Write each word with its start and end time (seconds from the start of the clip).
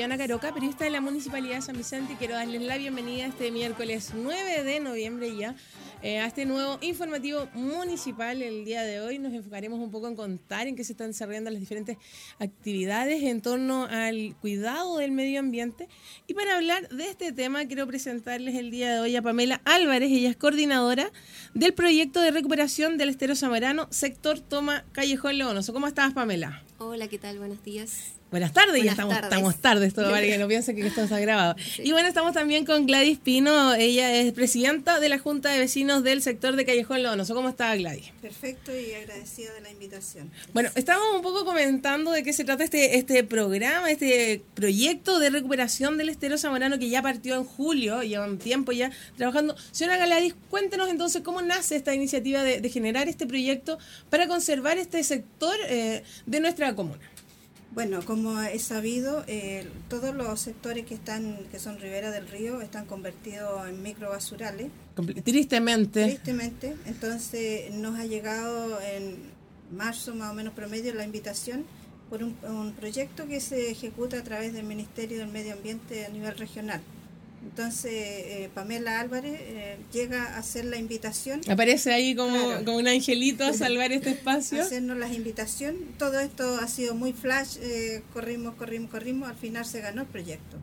Viviana 0.00 0.16
Caroca, 0.16 0.54
periodista 0.54 0.84
de 0.84 0.90
la 0.90 1.02
Municipalidad 1.02 1.56
de 1.56 1.60
San 1.60 1.76
Vicente 1.76 2.14
y 2.14 2.16
quiero 2.16 2.32
darles 2.32 2.62
la 2.62 2.78
bienvenida 2.78 3.26
este 3.26 3.50
miércoles 3.50 4.12
9 4.14 4.64
de 4.64 4.80
noviembre 4.80 5.36
ya 5.36 5.54
eh, 6.00 6.20
a 6.20 6.26
este 6.26 6.46
nuevo 6.46 6.78
informativo 6.80 7.48
municipal. 7.52 8.40
El 8.40 8.64
día 8.64 8.82
de 8.82 9.02
hoy 9.02 9.18
nos 9.18 9.34
enfocaremos 9.34 9.78
un 9.78 9.90
poco 9.90 10.08
en 10.08 10.16
contar 10.16 10.68
en 10.68 10.74
qué 10.74 10.84
se 10.84 10.92
están 10.92 11.08
desarrollando 11.08 11.50
las 11.50 11.60
diferentes 11.60 11.98
actividades 12.38 13.22
en 13.24 13.42
torno 13.42 13.84
al 13.90 14.34
cuidado 14.40 14.96
del 14.96 15.12
medio 15.12 15.38
ambiente. 15.38 15.86
Y 16.26 16.32
para 16.32 16.56
hablar 16.56 16.88
de 16.88 17.10
este 17.10 17.32
tema 17.32 17.66
quiero 17.66 17.86
presentarles 17.86 18.54
el 18.54 18.70
día 18.70 18.94
de 18.94 19.00
hoy 19.00 19.16
a 19.16 19.20
Pamela 19.20 19.60
Álvarez, 19.66 20.10
ella 20.10 20.30
es 20.30 20.36
coordinadora 20.36 21.12
del 21.52 21.74
proyecto 21.74 22.22
de 22.22 22.30
recuperación 22.30 22.96
del 22.96 23.10
estero 23.10 23.34
samarano, 23.34 23.86
sector 23.90 24.40
Toma 24.40 24.82
Callejón 24.92 25.36
Leonoso. 25.36 25.74
¿Cómo 25.74 25.86
estás, 25.86 26.14
Pamela? 26.14 26.64
Hola, 26.78 27.06
¿qué 27.08 27.18
tal? 27.18 27.38
Buenos 27.38 27.62
días. 27.62 28.19
Buenas 28.30 28.52
tardes, 28.52 28.84
ya 28.84 28.92
estamos 28.92 29.14
tardes, 29.14 29.24
estamos 29.24 29.60
tarde, 29.60 29.90
para 29.90 30.20
que 30.20 30.38
no 30.38 30.46
piensen 30.46 30.76
que 30.76 30.86
esto 30.86 31.02
está 31.02 31.18
grabado. 31.18 31.56
Y 31.78 31.90
bueno, 31.90 32.06
estamos 32.06 32.32
también 32.32 32.64
con 32.64 32.86
Gladys 32.86 33.18
Pino, 33.18 33.74
ella 33.74 34.14
es 34.14 34.32
presidenta 34.32 35.00
de 35.00 35.08
la 35.08 35.18
Junta 35.18 35.50
de 35.50 35.58
Vecinos 35.58 36.04
del 36.04 36.22
sector 36.22 36.54
de 36.54 36.64
Callejón 36.64 37.02
Lonoso. 37.02 37.34
¿Cómo 37.34 37.48
está 37.48 37.74
Gladys? 37.74 38.12
Perfecto 38.22 38.70
y 38.76 38.94
agradecida 38.94 39.52
de 39.54 39.62
la 39.62 39.70
invitación. 39.70 40.30
Bueno, 40.52 40.70
estamos 40.76 41.04
un 41.12 41.22
poco 41.22 41.44
comentando 41.44 42.12
de 42.12 42.22
qué 42.22 42.32
se 42.32 42.44
trata 42.44 42.62
este, 42.62 42.98
este 42.98 43.24
programa, 43.24 43.90
este 43.90 44.42
proyecto 44.54 45.18
de 45.18 45.30
recuperación 45.30 45.98
del 45.98 46.08
estero 46.08 46.38
zamorano 46.38 46.78
que 46.78 46.88
ya 46.88 47.02
partió 47.02 47.34
en 47.34 47.42
julio, 47.42 48.04
lleva 48.04 48.26
un 48.26 48.38
tiempo 48.38 48.70
ya 48.70 48.92
trabajando. 49.16 49.56
Señora 49.72 50.06
Gladys, 50.06 50.36
cuéntenos 50.50 50.88
entonces 50.88 51.22
cómo 51.22 51.42
nace 51.42 51.74
esta 51.74 51.96
iniciativa 51.96 52.44
de, 52.44 52.70
generar 52.70 53.08
este 53.08 53.26
proyecto 53.26 53.78
para 54.08 54.28
conservar 54.28 54.78
este 54.78 55.02
sector 55.02 55.56
eh, 55.68 56.04
de 56.26 56.38
nuestra 56.38 56.76
comuna. 56.76 57.00
Bueno, 57.72 58.04
como 58.04 58.40
he 58.40 58.58
sabido, 58.58 59.22
eh, 59.28 59.68
todos 59.88 60.14
los 60.14 60.40
sectores 60.40 60.84
que 60.86 60.94
están, 60.94 61.38
que 61.52 61.60
son 61.60 61.78
ribera 61.78 62.10
del 62.10 62.26
río, 62.26 62.60
están 62.60 62.84
convertidos 62.86 63.68
en 63.68 63.80
microbasurales. 63.82 64.68
Tristemente. 65.24 66.04
Tristemente. 66.04 66.76
Entonces 66.86 67.72
nos 67.72 67.98
ha 67.98 68.06
llegado 68.06 68.80
en 68.80 69.18
marzo 69.72 70.14
más 70.16 70.32
o 70.32 70.34
menos 70.34 70.52
promedio 70.52 70.92
la 70.94 71.04
invitación 71.04 71.64
por 72.08 72.24
un 72.24 72.74
proyecto 72.76 73.28
que 73.28 73.40
se 73.40 73.70
ejecuta 73.70 74.18
a 74.18 74.24
través 74.24 74.52
del 74.52 74.64
Ministerio 74.64 75.18
del 75.18 75.28
Medio 75.28 75.52
Ambiente 75.52 76.04
a 76.04 76.08
nivel 76.08 76.36
regional. 76.36 76.80
Entonces, 77.42 77.92
eh, 77.92 78.50
Pamela 78.54 79.00
Álvarez 79.00 79.40
eh, 79.40 79.78
llega 79.92 80.34
a 80.34 80.38
hacer 80.38 80.66
la 80.66 80.76
invitación. 80.76 81.40
Aparece 81.48 81.92
ahí 81.92 82.14
como, 82.14 82.38
como 82.64 82.76
un 82.76 82.86
angelito 82.86 83.44
a 83.44 83.54
salvar 83.54 83.92
este 83.92 84.10
espacio. 84.16 84.62
Hacernos 84.62 84.98
la 84.98 85.08
invitación. 85.08 85.76
Todo 85.98 86.20
esto 86.20 86.56
ha 86.56 86.68
sido 86.68 86.94
muy 86.94 87.12
flash. 87.14 87.56
Eh, 87.62 88.02
corrimos, 88.12 88.54
corrimos, 88.56 88.90
corrimos. 88.90 89.28
Al 89.28 89.36
final 89.36 89.64
se 89.64 89.80
ganó 89.80 90.02
el 90.02 90.08
proyecto. 90.08 90.58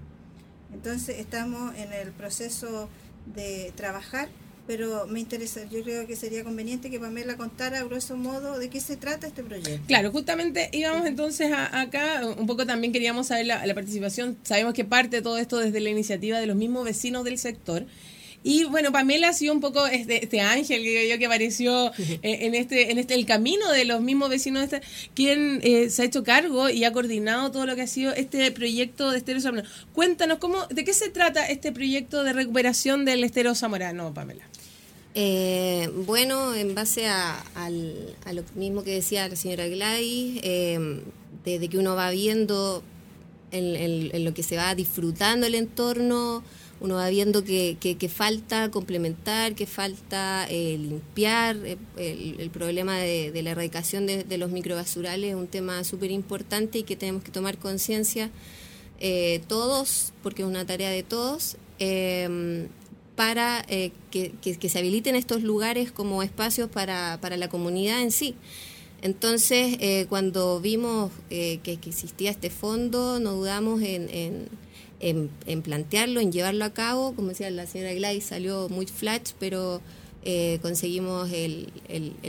Entonces, 0.72 1.18
estamos 1.18 1.76
en 1.78 1.94
el 1.94 2.12
proceso 2.12 2.90
de 3.26 3.74
trabajar 3.76 4.30
pero 4.68 5.08
me 5.08 5.22
interesa, 5.22 5.62
yo 5.72 5.82
creo 5.82 6.06
que 6.06 6.18
sería 6.18 6.44
conveniente 6.44 6.90
que 6.90 7.00
Pamela 7.00 7.38
contara 7.38 7.80
a 7.80 7.84
grueso 7.84 8.18
modo 8.18 8.60
de 8.60 8.70
qué 8.70 8.82
se 8.82 8.98
trata 8.98 9.26
este 9.26 9.42
proyecto. 9.42 9.82
Claro, 9.88 10.12
justamente 10.12 10.70
íbamos 10.74 11.08
entonces 11.08 11.52
acá, 11.54 12.22
un 12.38 12.46
poco 12.46 12.66
también 12.66 12.92
queríamos 12.92 13.28
saber 13.28 13.46
la, 13.46 13.74
participación, 13.74 14.38
sabemos 14.44 14.74
que 14.74 14.84
parte 14.84 15.18
de 15.18 15.22
todo 15.22 15.38
esto 15.38 15.58
desde 15.58 15.80
la 15.80 15.90
iniciativa 15.90 16.40
de 16.40 16.48
los 16.48 16.58
mismos 16.58 16.84
vecinos 16.84 17.24
del 17.24 17.38
sector. 17.38 17.86
Y 18.44 18.64
bueno, 18.66 18.92
Pamela 18.92 19.30
ha 19.30 19.34
sido 19.34 19.54
un 19.54 19.60
poco 19.60 19.88
este, 19.88 20.24
este 20.24 20.40
ángel 20.40 20.84
que 20.84 21.10
yo 21.10 21.18
que 21.18 21.26
apareció 21.26 21.92
eh, 21.98 22.20
en 22.22 22.56
este 22.56 22.92
en 22.92 22.98
este 22.98 23.16
el 23.16 23.26
camino 23.26 23.70
de 23.72 23.84
los 23.84 24.00
mismos 24.02 24.30
vecinos, 24.30 24.64
este, 24.64 24.82
quien 25.16 25.60
eh, 25.64 25.90
se 25.90 26.04
ha 26.04 26.06
hecho 26.06 26.24
cargo 26.24 26.70
y 26.70 26.84
ha 26.86 26.94
coordinado 26.94 27.52
todo 27.52 27.66
lo 27.66 27.76
que 27.76 27.82
ha 27.82 27.88
sido 27.88 28.14
este 28.14 28.52
proyecto 28.52 29.12
de 29.12 29.18
estero 29.18 29.42
zamorano. 29.42 29.68
Cuéntanos 29.94 30.38
cómo, 30.38 30.66
de 30.68 30.84
qué 30.84 30.94
se 30.94 31.10
trata 31.10 31.46
este 31.48 31.72
proyecto 31.72 32.24
de 32.24 32.34
recuperación 32.34 33.06
del 33.06 33.24
estero 33.24 33.54
zamorano, 33.56 34.14
Pamela. 34.14 34.44
Eh, 35.20 35.90
bueno, 36.06 36.54
en 36.54 36.76
base 36.76 37.08
a, 37.08 37.44
lo 38.32 38.44
mismo 38.54 38.84
que 38.84 38.92
decía 38.92 39.28
la 39.28 39.36
señora 39.36 39.68
Gladys, 39.68 40.40
eh, 40.44 41.02
desde 41.44 41.70
que 41.70 41.80
uno 41.80 41.96
va 41.96 42.12
viendo 42.12 42.84
en, 43.52 44.24
lo 44.26 44.34
que 44.36 44.44
se 44.44 44.58
va 44.58 44.76
disfrutando 44.76 45.48
el 45.48 45.56
entorno, 45.56 46.44
uno 46.80 46.96
va 46.96 47.10
viendo 47.10 47.44
que, 47.44 48.12
falta 48.14 48.70
complementar, 48.72 49.56
que 49.56 49.66
falta 49.66 50.46
eh, 50.50 50.78
limpiar. 50.78 51.58
El, 51.98 52.50
problema 52.52 52.98
de, 52.98 53.42
la 53.44 53.52
erradicación 53.52 54.06
de, 54.06 54.38
los 54.38 54.52
microbasurales 54.52 55.32
es 55.32 55.36
un 55.36 55.48
tema 55.48 55.84
súper 55.84 56.12
importante 56.12 56.80
y 56.80 56.84
que 56.84 56.96
tenemos 56.96 57.24
que 57.24 57.32
tomar 57.32 57.58
conciencia 57.58 58.30
todos, 59.48 60.14
porque 60.24 60.42
es 60.42 60.48
una 60.48 60.66
tarea 60.66 60.90
de 60.90 61.04
todos 61.04 61.58
para 63.18 63.66
eh, 63.68 63.92
que, 64.12 64.32
se 64.70 64.80
habiliten 64.80 65.16
estos 65.16 65.42
lugares 65.42 65.92
como 65.92 66.22
espacios 66.22 66.70
para, 66.70 67.18
la 67.18 67.50
comunidad 67.50 68.02
en 68.02 68.12
sí. 68.12 68.36
Entonces, 69.02 69.76
eh, 69.80 70.06
cuando 70.08 70.62
vimos 70.62 71.12
eh, 71.32 71.60
que, 71.64 71.74
existía 71.74 72.30
este 72.30 72.52
fondo, 72.52 73.20
no 73.20 73.34
dudamos 73.34 73.82
en, 73.82 74.48
plantearlo, 75.64 76.20
en 76.20 76.32
llevarlo 76.32 76.66
a 76.66 76.74
cabo. 76.74 77.14
Como 77.16 77.30
decía 77.30 77.50
la 77.50 77.68
señora 77.68 77.94
Gladys, 77.94 78.26
salió 78.26 78.70
muy 78.70 78.86
flash, 78.86 79.32
pero 79.40 79.82
conseguimos 80.62 81.32
el, 81.32 81.72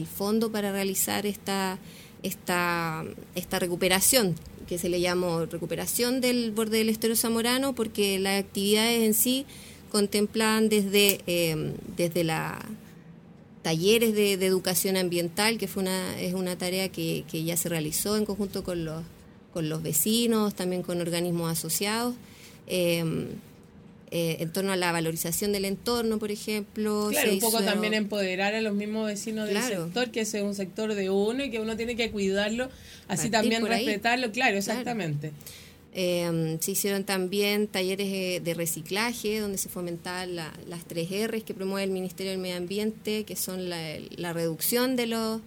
fondo 0.07 0.53
para 0.53 0.71
realizar 0.73 1.27
esta, 1.27 1.79
esta, 2.23 3.05
esta 3.35 3.59
recuperación 3.59 4.37
que 4.69 4.79
se 4.79 4.89
le 4.89 5.01
llamó 5.01 5.47
recuperación 5.47 6.21
del 6.21 6.53
borde 6.53 6.79
del 6.79 6.91
estero 6.91 7.17
zamorano, 7.17 7.75
porque 7.75 8.19
las 8.19 8.39
actividades 8.41 9.03
en 9.03 9.15
sí 9.15 9.47
contemplan 9.91 10.69
desde, 10.69 11.21
eh, 11.27 11.73
desde 11.97 12.23
la 12.23 12.65
talleres 13.63 14.15
de, 14.15 14.35
educación 14.35 14.97
ambiental, 14.97 15.59
que 15.59 15.67
fue 15.67 15.83
una, 15.83 16.19
es 16.21 16.35
una 16.35 16.57
tarea 16.57 16.91
que, 16.91 17.25
ya 17.33 17.57
se 17.57 17.69
realizó 17.69 18.17
en 18.17 18.25
conjunto 18.25 18.63
con 18.63 18.85
los, 18.85 19.03
con 19.53 19.69
los 19.69 19.83
vecinos, 19.83 20.55
también 20.55 20.83
con 20.83 21.01
organismos 21.01 21.51
asociados, 21.51 22.15
em, 22.69 23.29
eh, 24.11 24.39
en 24.41 24.53
torno 24.53 24.73
a 24.73 24.77
la 24.77 24.91
valorización 24.91 25.53
del 25.53 25.67
entorno, 25.67 26.19
por 26.19 26.31
ejemplo. 26.31 27.09
Claro, 27.11 27.33
un 27.33 27.41
poco 27.41 27.61
también 27.63 27.93
empoderar 27.93 28.55
a 28.55 28.63
los 28.63 28.75
mismos 28.75 29.07
vecinos 29.07 29.49
del 29.49 29.63
sector, 29.63 30.11
que 30.11 30.21
ese 30.21 30.39
es 30.39 30.45
un 30.45 30.55
sector 30.55 30.95
de 30.95 31.11
uno 31.11 31.45
y 31.45 31.51
que 31.51 31.61
uno 31.61 31.77
tiene 31.77 31.95
que 31.95 32.11
cuidarlo, 32.11 32.71
así 33.07 33.29
también 33.29 33.67
respetarlo, 33.67 34.33
claro, 34.33 34.57
exactamente. 34.57 35.33
Em, 35.93 36.59
se 36.61 36.71
hicieron 36.71 37.05
también 37.05 37.67
talleres 37.67 38.43
de 38.43 38.55
reciclaje, 38.55 39.41
donde 39.41 39.59
se 39.59 39.69
fomentaban 39.69 40.37
las 40.37 40.85
tres 40.87 41.09
R's 41.11 41.43
que 41.43 41.55
promueve 41.55 41.85
el 41.85 41.91
Ministerio 41.91 42.31
del 42.31 42.41
Medio 42.41 42.57
Ambiente, 42.57 43.25
que 43.25 43.37
son 43.37 43.69
la, 43.69 44.33
reducción 44.33 44.97
de 44.97 45.07
los, 45.07 45.41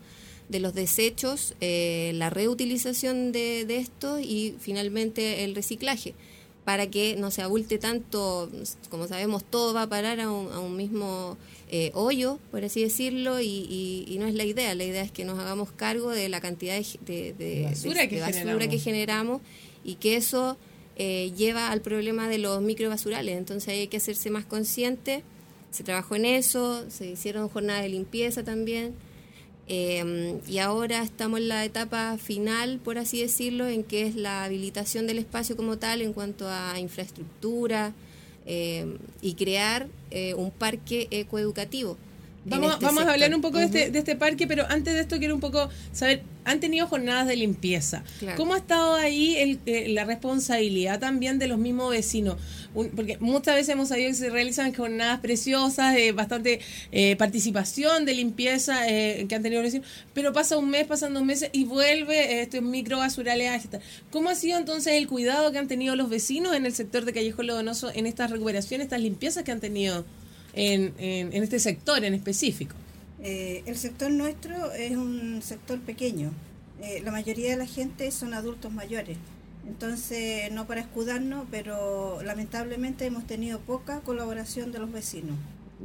de 0.50 0.60
los 0.60 0.74
desechos, 0.74 1.56
eh, 1.62 2.12
la 2.16 2.30
reutilización 2.30 3.32
de, 3.32 3.66
de 3.66 3.78
estos 3.78 4.22
y 4.22 4.56
finalmente 4.60 5.44
el 5.46 5.56
reciclaje, 5.56 6.14
para 6.66 6.88
que 6.88 7.16
no 7.16 7.32
se 7.32 7.42
abulte 7.42 7.78
tanto, 7.80 8.50
como 8.90 9.08
sabemos, 9.08 9.44
todo 9.44 9.74
va 9.74 9.84
a 9.84 9.90
parar 9.90 10.20
a 10.20 10.30
un, 10.30 10.78
mismo 10.78 11.38
eh, 11.72 11.92
hoyo, 11.94 12.38
por 12.52 12.64
así 12.64 12.84
decirlo, 12.84 13.42
y, 13.42 14.16
no 14.20 14.28
es 14.28 14.36
la 14.36 14.46
idea. 14.46 14.76
La 14.76 14.84
idea 14.84 15.02
es 15.02 15.12
que 15.12 15.26
nos 15.26 15.40
hagamos 15.40 15.72
cargo 15.72 16.12
de 16.12 16.30
la 16.30 16.40
cantidad 16.40 16.76
de, 16.76 17.64
basura, 17.68 18.08
que 18.08 18.80
generamos 18.80 19.42
y 19.84 19.96
que 19.96 20.18
eso 20.18 20.58
eh, 20.98 21.32
lleva 21.36 21.72
al 21.72 21.82
problema 21.82 22.28
de 22.30 22.38
los 22.38 22.62
microbasurales. 22.62 23.38
Entonces 23.38 23.70
hay 23.70 23.88
que 23.88 23.98
hacerse 23.98 24.30
más 24.30 24.46
consciente. 24.46 25.24
Se 25.72 25.84
trabajó 25.84 26.16
en 26.16 26.26
eso, 26.26 26.86
se 26.92 27.08
hicieron 27.08 27.50
jornadas 27.50 27.84
de 27.84 27.90
limpieza 27.90 28.44
también. 28.44 28.94
Eh, 29.68 30.40
y 30.48 30.58
ahora 30.58 31.02
estamos 31.02 31.40
en 31.40 31.48
la 31.48 31.64
etapa 31.64 32.18
final, 32.18 32.80
por 32.84 32.98
así 32.98 33.22
decirlo, 33.22 33.68
en 33.68 33.84
que 33.84 34.06
es 34.06 34.16
la 34.16 34.44
habilitación 34.44 35.08
del 35.08 35.20
espacio 35.20 35.56
como 35.56 35.78
tal 35.78 36.02
en 36.02 36.14
cuanto 36.14 36.50
a 36.50 36.80
infraestructura 36.80 37.94
eh, 38.46 38.98
y 39.22 39.36
crear 39.36 39.88
un 40.36 40.52
parque 40.52 41.08
ecoeducativo. 41.10 41.98
Vamos, 42.44 42.74
este 42.74 42.86
vamos 42.86 43.04
a 43.04 43.14
hablar 43.14 43.34
un 43.36 43.42
poco 43.42 43.60
de, 43.60 43.66
este, 43.66 43.92
de 43.92 44.00
este 44.00 44.16
parque, 44.16 44.48
pero 44.48 44.66
antes 44.68 44.94
de 44.94 45.02
esto 45.02 45.20
quiero 45.20 45.36
un 45.36 45.42
poco 45.42 45.70
saber, 45.94 46.24
han 46.44 46.60
tenido 46.60 46.88
jornadas 46.88 47.28
de 47.28 47.36
limpieza. 47.36 48.04
¿Cómo 48.36 48.54
ha 48.54 48.58
estado 48.58 48.96
ahí 48.96 49.36
el, 49.38 49.60
eh, 49.66 49.90
la 49.90 50.06
responsabilidad 50.06 51.00
también 51.00 51.40
de 51.40 51.48
los 51.48 51.58
mismos 51.58 51.92
vecinos? 51.92 52.38
porque 52.96 53.18
muchas 53.20 53.56
veces 53.56 53.70
hemos 53.70 53.90
sabido 53.90 54.10
que 54.10 54.16
se 54.16 54.30
realizan 54.30 54.74
jornadas 54.74 55.20
preciosas, 55.20 55.94
de 55.94 56.14
bastante 56.14 56.62
eh, 56.94 57.18
participación 57.18 58.06
de 58.06 58.14
limpieza 58.14 58.88
eh, 58.88 59.26
que 59.28 59.36
han 59.36 59.44
tenido 59.44 59.62
los 59.62 59.74
vecinos, 59.74 59.88
pero 60.14 60.32
pasa 60.32 60.58
un 60.58 60.70
mes, 60.70 60.88
pasan 60.88 61.14
dos 61.14 61.26
meses 61.26 61.50
y 61.52 61.66
vuelve 61.66 62.42
estos 62.42 62.62
microbasurales. 62.62 63.68
¿Cómo 64.10 64.30
ha 64.30 64.36
sido 64.36 64.58
entonces 64.58 64.94
el 64.94 65.08
cuidado 65.08 65.52
que 65.52 65.58
han 65.58 65.68
tenido 65.68 65.98
los 65.98 66.10
vecinos 66.10 66.56
en 66.56 66.66
el 66.66 66.74
sector 66.74 67.04
de 67.04 67.12
Callejón 67.12 67.48
Lodonoso 67.48 67.92
en 67.94 68.06
estas 68.06 68.32
recuperaciones, 68.32 68.86
estas 68.86 69.02
limpiezas 69.02 69.44
que 69.44 69.52
han 69.52 69.60
tenido? 69.60 70.06
en, 70.54 70.94
en, 70.98 71.44
este 71.44 71.60
sector 71.60 72.04
en 72.04 72.14
específico? 72.14 72.76
Eh, 73.24 73.64
el 73.68 73.78
sector 73.78 74.12
nuestro 74.12 74.72
es 74.72 74.96
un 74.96 75.42
sector 75.42 75.80
pequeño. 75.80 76.32
Eh, 76.82 77.02
la 77.04 77.12
mayoría 77.12 77.52
de 77.52 77.58
la 77.58 77.68
gente 77.68 78.10
son 78.12 78.34
adultos 78.34 78.72
mayores. 78.74 79.18
Entonces, 79.68 80.52
no 80.52 80.66
para 80.66 80.82
escudarnos, 80.82 81.46
pero 81.52 82.22
lamentablemente 82.24 83.06
hemos 83.06 83.28
tenido 83.28 83.60
poca 83.60 84.00
colaboración 84.00 84.72
de 84.72 84.80
los 84.80 84.92
vecinos. 84.92 85.36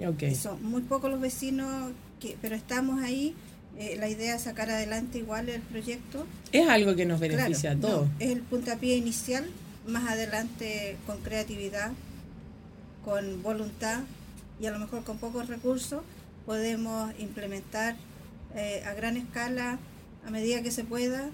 Okay. 0.03 0.35
Son 0.35 0.62
muy 0.62 0.83
pocos 0.83 1.11
los 1.11 1.21
vecinos, 1.21 1.93
que, 2.21 2.38
pero 2.41 2.56
estamos 2.56 3.03
ahí. 3.03 3.35
Eh, 3.79 3.97
la 3.99 4.09
idea 4.09 4.37
es 4.37 4.43
sacar 4.43 4.71
adelante 4.71 5.19
igual 5.19 5.50
el 5.50 5.61
proyecto. 5.61 6.27
Es 6.53 6.67
algo 6.69 6.97
que 6.97 7.05
nos 7.05 7.21
beneficia 7.21 7.73
a 7.73 7.77
todos. 7.77 8.09
es 8.19 8.31
el 8.31 8.41
puntapié 8.41 8.97
inicial, 8.97 9.44
más 9.87 10.11
adelante 10.11 10.97
con 11.06 11.19
creatividad, 11.19 11.93
con 13.05 13.43
voluntad 13.43 14.00
y 14.59 14.67
a 14.67 14.71
lo 14.71 14.79
mejor 14.79 15.05
con 15.05 15.19
pocos 15.19 15.49
recursos 15.49 16.00
podemos 16.46 17.12
implementar 17.19 17.96
eh, 18.54 18.82
a 18.87 18.94
gran 18.94 19.16
escala, 19.16 19.78
a 20.25 20.31
medida 20.31 20.62
que 20.62 20.70
se 20.70 20.84
pueda, 20.84 21.28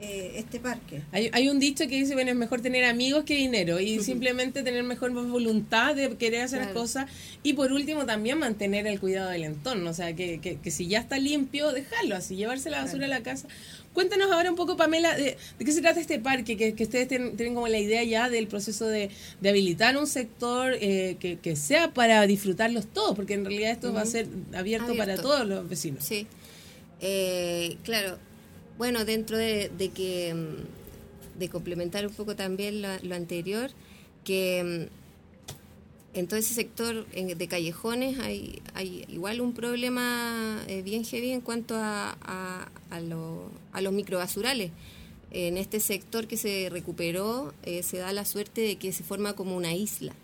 eh, 0.00 0.32
este 0.36 0.58
parque. 0.58 1.02
Hay, 1.12 1.30
hay, 1.32 1.48
un 1.48 1.60
dicho 1.60 1.86
que 1.86 1.94
dice, 1.94 2.14
bueno, 2.14 2.30
es 2.30 2.36
mejor 2.36 2.60
tener 2.60 2.84
amigos 2.84 3.24
que 3.24 3.36
dinero 3.36 3.78
y 3.78 4.00
simplemente 4.00 4.64
tener 4.64 4.82
mejor 4.82 5.12
voluntad 5.12 5.94
de 5.94 6.16
querer 6.16 6.42
hacer 6.42 6.60
las 6.60 6.72
cosas 6.72 7.08
y 7.44 7.52
por 7.52 7.72
último 7.72 8.04
también 8.04 8.38
mantener 8.38 8.88
el 8.88 8.98
cuidado 8.98 9.30
del 9.30 9.44
entorno, 9.44 9.90
o 9.90 9.94
sea, 9.94 10.14
que, 10.14 10.40
que, 10.40 10.70
si 10.70 10.88
ya 10.88 10.98
está 10.98 11.18
limpio, 11.18 11.72
dejarlo 11.72 12.16
así, 12.16 12.34
llevarse 12.34 12.70
la 12.70 12.82
basura 12.82 13.06
a 13.06 13.08
la 13.08 13.22
casa. 13.22 13.46
Cuéntanos 13.94 14.28
ahora 14.32 14.50
un 14.50 14.56
poco, 14.56 14.76
Pamela, 14.76 15.16
de, 15.16 15.36
qué 15.56 15.72
se 15.72 15.80
trata 15.80 16.00
este 16.00 16.18
parque, 16.18 16.56
que, 16.56 16.82
ustedes 16.82 17.06
tienen, 17.06 17.54
como 17.54 17.68
la 17.68 17.78
idea 17.78 18.02
ya 18.02 18.28
del 18.28 18.48
proceso 18.48 18.86
de, 18.88 19.10
habilitar 19.48 19.96
un 19.96 20.08
sector 20.08 20.74
eh, 20.80 21.16
que, 21.40 21.56
sea 21.56 21.94
para 21.94 22.26
disfrutarlos 22.26 22.88
todos, 22.88 23.14
porque 23.14 23.34
en 23.34 23.44
realidad 23.44 23.70
esto 23.70 23.92
va 23.92 24.00
a 24.00 24.06
ser 24.06 24.26
abierto, 24.52 24.96
para 24.96 25.16
todos 25.16 25.46
los 25.46 25.68
vecinos. 25.68 26.04
Sí, 26.04 26.26
eh, 27.00 27.76
claro. 27.84 28.18
Bueno, 28.78 29.04
dentro 29.04 29.38
de, 29.38 29.70
que 29.94 30.34
mm, 30.34 31.38
de 31.38 31.48
complementar 31.48 32.04
un 32.04 32.12
poco 32.12 32.34
también 32.34 32.82
lo, 32.82 33.14
anterior, 33.14 33.70
que 34.24 34.88
mm, 34.90 35.03
en 36.14 36.28
todo 36.28 36.38
ese 36.38 36.54
sector 36.54 37.06
de 37.08 37.48
callejones 37.48 38.20
hay, 38.20 38.62
igual 39.08 39.40
un 39.40 39.52
problema 39.52 40.62
eh, 40.68 40.82
bien 40.82 41.04
heavy 41.04 41.32
en 41.32 41.40
cuanto 41.40 41.74
a, 41.74 42.16
a, 42.22 42.68
a, 42.90 43.80
los 43.80 43.92
microbasurales. 43.92 44.70
En 45.32 45.56
este 45.56 45.80
sector 45.80 46.28
que 46.28 46.36
se 46.36 46.68
recuperó 46.70 47.52
eh, 47.64 47.82
se 47.82 47.98
da 47.98 48.12
la 48.12 48.24
suerte 48.24 48.60
de 48.60 48.76
que 48.76 48.92
se 48.92 49.02
forma 49.02 49.34
como 49.34 49.56
una 49.56 49.74
isla. 49.74 50.14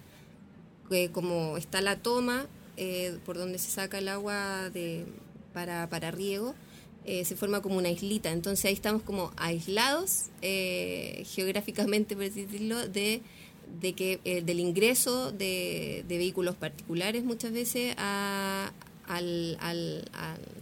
que 0.88 1.10
como 1.10 1.56
está 1.56 1.81
la 1.81 1.96
toma 1.96 2.46
eh, 2.76 3.19
por 3.26 3.36
donde 3.36 3.58
se 3.58 3.70
saca 3.70 3.98
el 3.98 4.08
agua 4.08 4.70
para, 5.52 5.88
para 5.88 6.12
riego, 6.12 6.54
se 7.04 7.34
forma 7.34 7.60
como 7.60 7.76
una 7.76 7.90
islita. 7.90 8.31
Entonces 8.31 8.66
ahí 8.66 8.75
estamos 8.75 9.02
como 9.02 9.32
aislados 9.36 10.26
geográficamente, 10.40 12.14
por 12.14 12.31
decirlo, 12.31 12.86
de, 12.86 13.22
de 13.81 13.93
que 13.94 14.20
eh, 14.25 14.43
del 14.43 14.61
ingreso 14.61 15.32
de, 15.32 16.05
vehículos 16.08 16.56
particulares 16.56 17.25
muchas 17.25 17.52
veces 17.52 17.94
a, 17.99 18.72
al, 19.06 19.56
al, 19.61 20.05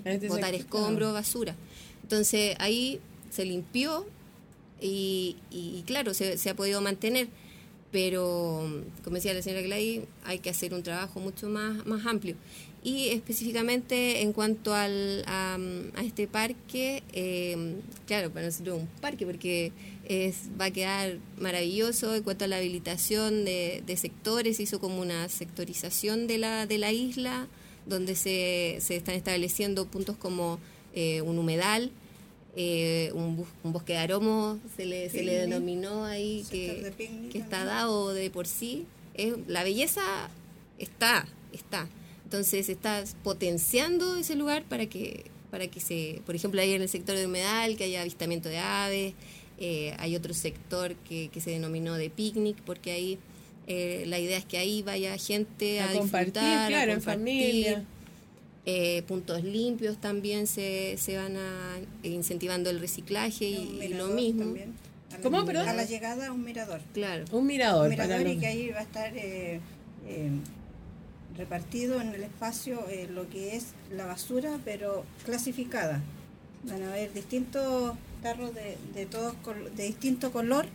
este 0.04 0.28
botar 0.28 0.54
escombro, 0.54 1.12
basura. 1.12 1.54
Entonces 2.02 2.56
ahí 2.58 3.00
se 3.30 3.44
limpió 3.44 4.06
y, 4.80 5.36
y 5.50 5.82
claro, 5.86 6.14
se, 6.14 6.38
se, 6.38 6.50
ha 6.50 6.54
podido 6.54 6.80
mantener. 6.80 7.28
Pero, 7.90 8.82
como 9.02 9.16
decía 9.16 9.32
la 9.32 9.40
señora 9.40 9.62
Gladys, 9.62 10.02
hay 10.24 10.40
que 10.40 10.50
hacer 10.50 10.74
un 10.74 10.82
trabajo 10.82 11.20
mucho 11.20 11.48
más, 11.48 11.86
más 11.86 12.04
amplio. 12.04 12.36
Y 12.82 13.08
específicamente 13.08 14.22
en 14.22 14.32
cuanto 14.32 14.72
al, 14.72 15.24
a, 15.26 15.58
este 16.02 16.28
parque, 16.28 17.02
eh, 17.12 17.74
claro, 18.06 18.30
para 18.30 18.46
nosotros 18.46 18.76
es 18.76 18.82
un 18.82 18.88
parque 19.00 19.26
porque 19.26 19.72
es, 20.04 20.42
va 20.58 20.66
a 20.66 20.70
quedar 20.70 21.18
maravilloso 21.38 22.14
en 22.14 22.22
cuanto 22.22 22.44
a 22.44 22.48
la 22.48 22.58
habilitación 22.58 23.44
de, 23.44 23.94
sectores, 23.96 24.60
hizo 24.60 24.80
como 24.80 25.00
una 25.00 25.28
sectorización 25.28 26.26
de 26.28 26.38
la, 26.38 26.66
de 26.66 26.78
la 26.78 26.92
isla, 26.92 27.48
donde 27.86 28.14
se, 28.14 28.78
se 28.80 28.96
están 28.96 29.16
estableciendo 29.16 29.86
puntos 29.86 30.16
como 30.16 30.60
eh, 30.94 31.20
un 31.22 31.38
humedal, 31.38 31.90
eh, 32.54 33.10
un, 33.14 33.44
bosque 33.64 33.94
de 33.94 33.98
aromos, 33.98 34.58
se 34.76 34.86
le, 34.86 35.10
se 35.10 35.24
le 35.24 35.34
denominó 35.34 36.04
ahí, 36.04 36.44
que, 36.50 36.92
que 37.30 37.38
está 37.38 37.64
dado 37.64 38.14
de 38.14 38.30
por 38.30 38.46
sí. 38.46 38.86
Es, 39.14 39.34
la 39.48 39.64
belleza 39.64 40.02
está, 40.78 41.26
está 41.52 41.88
entonces 42.28 42.68
estás 42.68 43.16
potenciando 43.24 44.16
ese 44.16 44.34
lugar 44.34 44.62
para 44.64 44.84
que, 44.84 45.24
para 45.50 45.66
que 45.66 45.80
se, 45.80 46.20
por 46.26 46.34
ejemplo, 46.34 46.60
ahí 46.60 46.74
en 46.74 46.82
el 46.82 46.88
sector 46.90 47.16
de 47.16 47.24
humedal, 47.24 47.74
que 47.78 47.84
haya 47.84 48.02
avistamiento 48.02 48.50
de 48.50 48.58
aves, 48.58 49.14
eh, 49.56 49.94
hay 49.98 50.14
otro 50.14 50.34
sector 50.34 50.94
que, 51.08 51.30
que 51.30 51.40
se 51.40 51.52
denominó 51.52 51.94
de 51.94 52.10
picnic, 52.10 52.58
porque 52.66 52.90
ahí 52.92 53.18
eh, 53.66 54.04
la 54.08 54.18
idea 54.18 54.36
es 54.36 54.44
que 54.44 54.58
ahí 54.58 54.82
vaya 54.82 55.16
gente 55.16 55.80
a, 55.80 55.90
disfrutar, 55.90 56.68
claro, 56.68 56.92
en 56.92 57.00
familia. 57.00 57.82
Eh, 58.66 59.02
puntos 59.08 59.42
limpios 59.42 59.98
también 59.98 60.46
se, 60.46 60.98
se 60.98 61.16
van 61.16 61.38
a 61.38 61.78
incentivando 62.02 62.68
el 62.68 62.78
reciclaje 62.78 63.46
y, 63.46 63.88
lo 63.94 64.08
mismo. 64.08 64.54
¿Cómo, 65.22 65.46
perdón? 65.46 65.66
A 65.66 65.72
la 65.72 65.84
llegada 65.84 66.30
un 66.30 66.44
mirador. 66.44 66.82
Claro. 66.92 67.24
Un 67.32 67.46
mirador. 67.46 67.84
Un 67.84 67.90
mirador 67.92 68.26
y 68.26 68.36
que 68.36 68.46
ahí 68.46 68.68
va 68.68 68.80
a 68.80 68.82
estar 68.82 69.14
repartido 71.36 72.00
en 72.00 72.08
el 72.08 72.22
espacio 72.22 72.86
eh, 72.88 73.08
lo 73.10 73.28
que 73.28 73.56
es 73.56 73.74
la 73.90 74.06
basura, 74.06 74.58
pero 74.64 75.04
clasificada. 75.24 76.00
Van 76.64 76.82
a 76.82 76.88
haber 76.88 77.12
distintos 77.12 77.96
tarros 78.22 78.54
de, 78.54 78.76
de, 78.94 79.06
todos, 79.06 79.34
de 79.76 79.84
distinto 79.84 80.32
color 80.32 80.66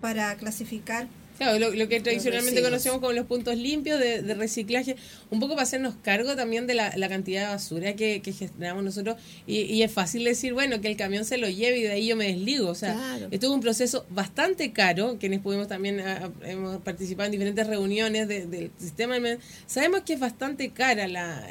para 0.00 0.34
clasificar 0.36 1.08
Claro, 1.38 1.70
lo, 1.70 1.88
que 1.88 2.00
tradicionalmente 2.00 2.60
conocemos 2.62 2.98
como 2.98 3.12
los 3.12 3.26
puntos 3.26 3.56
limpios 3.56 4.00
de, 4.00 4.34
reciclaje, 4.34 4.96
un 5.30 5.38
poco 5.38 5.54
para 5.54 5.62
hacernos 5.62 5.94
cargo 6.02 6.34
también 6.34 6.66
de 6.66 6.74
la, 6.74 7.08
cantidad 7.08 7.42
de 7.42 7.48
basura 7.54 7.94
que, 7.94 8.20
generamos 8.36 8.82
nosotros. 8.82 9.16
Y, 9.46 9.82
es 9.82 9.92
fácil 9.92 10.24
decir, 10.24 10.52
bueno, 10.52 10.80
que 10.80 10.88
el 10.88 10.96
camión 10.96 11.24
se 11.24 11.38
lo 11.38 11.48
lleve 11.48 11.78
y 11.78 11.82
de 11.82 11.92
ahí 11.92 12.08
yo 12.08 12.16
me 12.16 12.26
desligo. 12.26 12.68
O 12.68 12.74
sea, 12.74 13.20
esto 13.30 13.46
es 13.46 13.52
un 13.52 13.60
proceso 13.60 14.04
bastante 14.10 14.72
caro, 14.72 15.16
quienes 15.20 15.38
pudimos 15.38 15.68
también, 15.68 16.00
ah, 16.00 16.28
hemos 16.44 16.78
participado 16.78 17.26
en 17.26 17.32
diferentes 17.32 17.66
reuniones 17.68 18.26
del 18.26 18.72
sistema. 18.76 19.16
Sabemos 19.66 20.00
que 20.00 20.14
es 20.14 20.20
bastante 20.20 20.70
cara 20.70 21.06
la, 21.06 21.46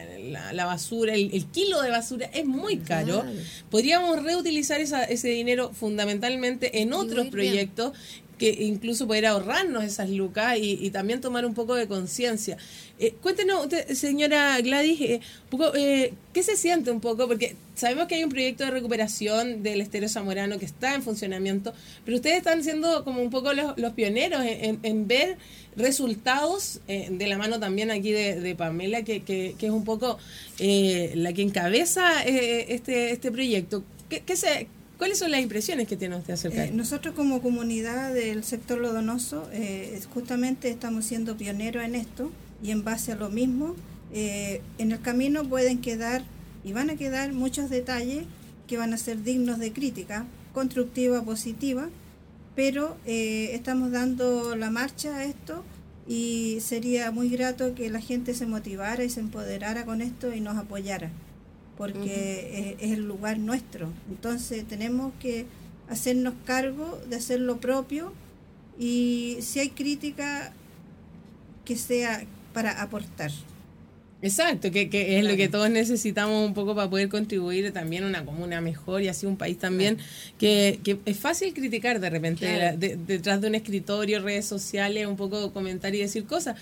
la, 0.51 0.65
basura, 0.65 1.13
el, 1.13 1.45
kilo 1.45 1.81
de 1.81 1.91
basura 1.91 2.29
es 2.33 2.45
muy 2.45 2.79
caro. 2.79 3.23
Podríamos 3.71 4.21
reutilizar 4.21 4.81
esa, 4.81 5.05
ese 5.05 5.29
dinero 5.29 5.71
fundamentalmente 5.73 6.81
en 6.81 6.91
otros 6.91 7.27
proyectos 7.27 7.93
que 8.37 8.49
incluso 8.63 9.07
poder 9.07 9.25
ahorrarnos 9.25 9.83
esas 9.83 10.09
lucas 10.09 10.57
y, 10.59 10.89
también 10.91 11.21
tomar 11.21 11.45
un 11.45 11.53
poco 11.53 11.75
de 11.75 11.87
conciencia. 11.87 12.57
Eh, 12.99 13.13
cuéntenos, 13.21 13.67
señora 13.93 14.59
Gladys, 14.61 15.01
eh, 15.01 15.21
poco, 15.49 15.75
eh, 15.75 16.13
¿qué 16.33 16.43
se 16.43 16.55
siente 16.55 16.91
un 16.91 17.01
poco? 17.01 17.27
Porque 17.27 17.55
sabemos 17.75 18.07
que 18.07 18.15
hay 18.15 18.23
un 18.23 18.29
proyecto 18.29 18.63
de 18.63 18.71
recuperación 18.71 19.63
del 19.63 19.81
estero 19.81 20.07
zamorano 20.07 20.59
que 20.59 20.65
está 20.65 20.95
en 20.95 21.03
funcionamiento, 21.03 21.73
pero 22.05 22.17
ustedes 22.17 22.37
están 22.37 22.63
siendo 22.63 23.03
como 23.03 23.21
un 23.21 23.29
poco 23.29 23.51
los, 23.53 23.93
pioneros 23.93 24.41
en, 24.43 25.07
ver 25.07 25.37
resultados 25.75 26.79
de 26.87 27.27
la 27.27 27.37
mano 27.37 27.59
también 27.59 27.91
aquí 27.91 28.11
de, 28.11 28.55
Pamela, 28.55 29.03
que, 29.03 29.21
que, 29.21 29.55
es 29.59 29.69
un 29.69 29.83
poco 29.83 30.17
la 30.59 31.33
que 31.33 31.41
encabeza 31.41 32.23
este, 32.23 33.11
este 33.11 33.31
proyecto. 33.31 33.83
¿Qué, 34.09 34.21
qué 34.21 34.35
se, 34.35 34.67
¿Cuáles 34.97 35.19
son 35.19 35.29
las 35.29 35.41
impresiones 35.41 35.87
que 35.87 35.95
tiene 35.95 36.15
usted 36.15 36.33
acerca 36.33 36.61
de 36.61 36.67
eh, 36.69 36.71
Nosotros 36.71 37.13
como 37.13 37.41
comunidad 37.41 38.13
del 38.13 38.43
sector 38.43 38.79
lodonoso 38.79 39.47
eh, 39.53 39.99
justamente 40.13 40.69
estamos 40.69 41.05
siendo 41.05 41.37
pioneros 41.37 41.83
en 41.83 41.93
esto 41.93 42.31
y 42.63 42.71
en 42.71 42.83
base 42.83 43.11
a 43.11 43.15
lo 43.15 43.29
mismo, 43.29 43.75
eh, 44.11 44.61
en 44.79 44.91
el 44.91 44.99
camino 44.99 45.47
pueden 45.47 45.81
quedar 45.81 46.23
y 46.63 46.73
van 46.73 46.89
a 46.89 46.95
quedar 46.95 47.31
muchos 47.33 47.69
detalles 47.69 48.23
que 48.65 48.77
van 48.77 48.93
a 48.93 48.97
ser 48.97 49.23
dignos 49.23 49.59
de 49.59 49.71
crítica, 49.71 50.25
constructiva, 50.53 51.23
positiva, 51.23 51.89
pero 52.55 52.97
estamos 53.05 53.91
dando 53.91 54.55
la 54.55 54.71
marcha 54.71 55.17
a 55.17 55.25
esto 55.25 55.63
y 56.07 56.57
sería 56.59 57.11
muy 57.11 57.29
grato 57.29 57.75
que 57.75 57.91
la 57.91 58.01
gente 58.01 58.33
se 58.33 58.47
motivara 58.47 59.03
y 59.03 59.09
se 59.11 59.19
empoderara 59.19 59.85
con 59.85 60.01
esto 60.01 60.33
y 60.33 60.41
nos 60.41 60.57
apoyara 60.57 61.11
porque 61.77 62.75
es, 62.79 62.91
el 62.91 63.03
lugar 63.05 63.39
nuestro. 63.39 63.91
Entonces 64.09 64.67
tenemos 64.67 65.13
que 65.19 65.45
hacernos 65.89 66.33
cargo 66.45 66.99
de 67.09 67.15
hacer 67.15 67.39
lo 67.39 67.57
propio 67.57 68.11
y 68.79 69.37
si 69.41 69.59
hay 69.59 69.69
crítica, 69.69 70.53
que 71.65 71.75
sea 71.75 72.25
para 72.53 72.81
aportar. 72.81 73.31
Exacto, 74.19 74.71
que, 74.71 74.89
es 75.19 75.23
lo 75.23 75.35
que 75.35 75.47
todos 75.47 75.69
necesitamos 75.69 76.47
un 76.47 76.55
poco 76.55 76.73
para 76.73 76.89
poder 76.89 77.07
contribuir 77.07 77.71
también 77.71 78.03
a 78.03 78.07
una 78.07 78.25
comuna 78.25 78.61
mejor 78.61 79.03
y 79.03 79.09
así 79.09 79.27
un 79.27 79.37
país 79.37 79.59
también 79.59 79.99
que, 80.39 80.79
que, 80.83 80.97
es 81.05 81.19
fácil 81.19 81.53
criticar 81.53 81.99
de 81.99 82.09
repente 82.09 82.75
detrás 82.77 83.41
de 83.41 83.47
un 83.47 83.53
escritorio, 83.53 84.19
redes 84.19 84.47
sociales, 84.47 85.05
un 85.05 85.17
poco 85.17 85.53
comentar 85.53 85.93
y 85.93 85.99
decir 85.99 86.25
cosas, 86.25 86.55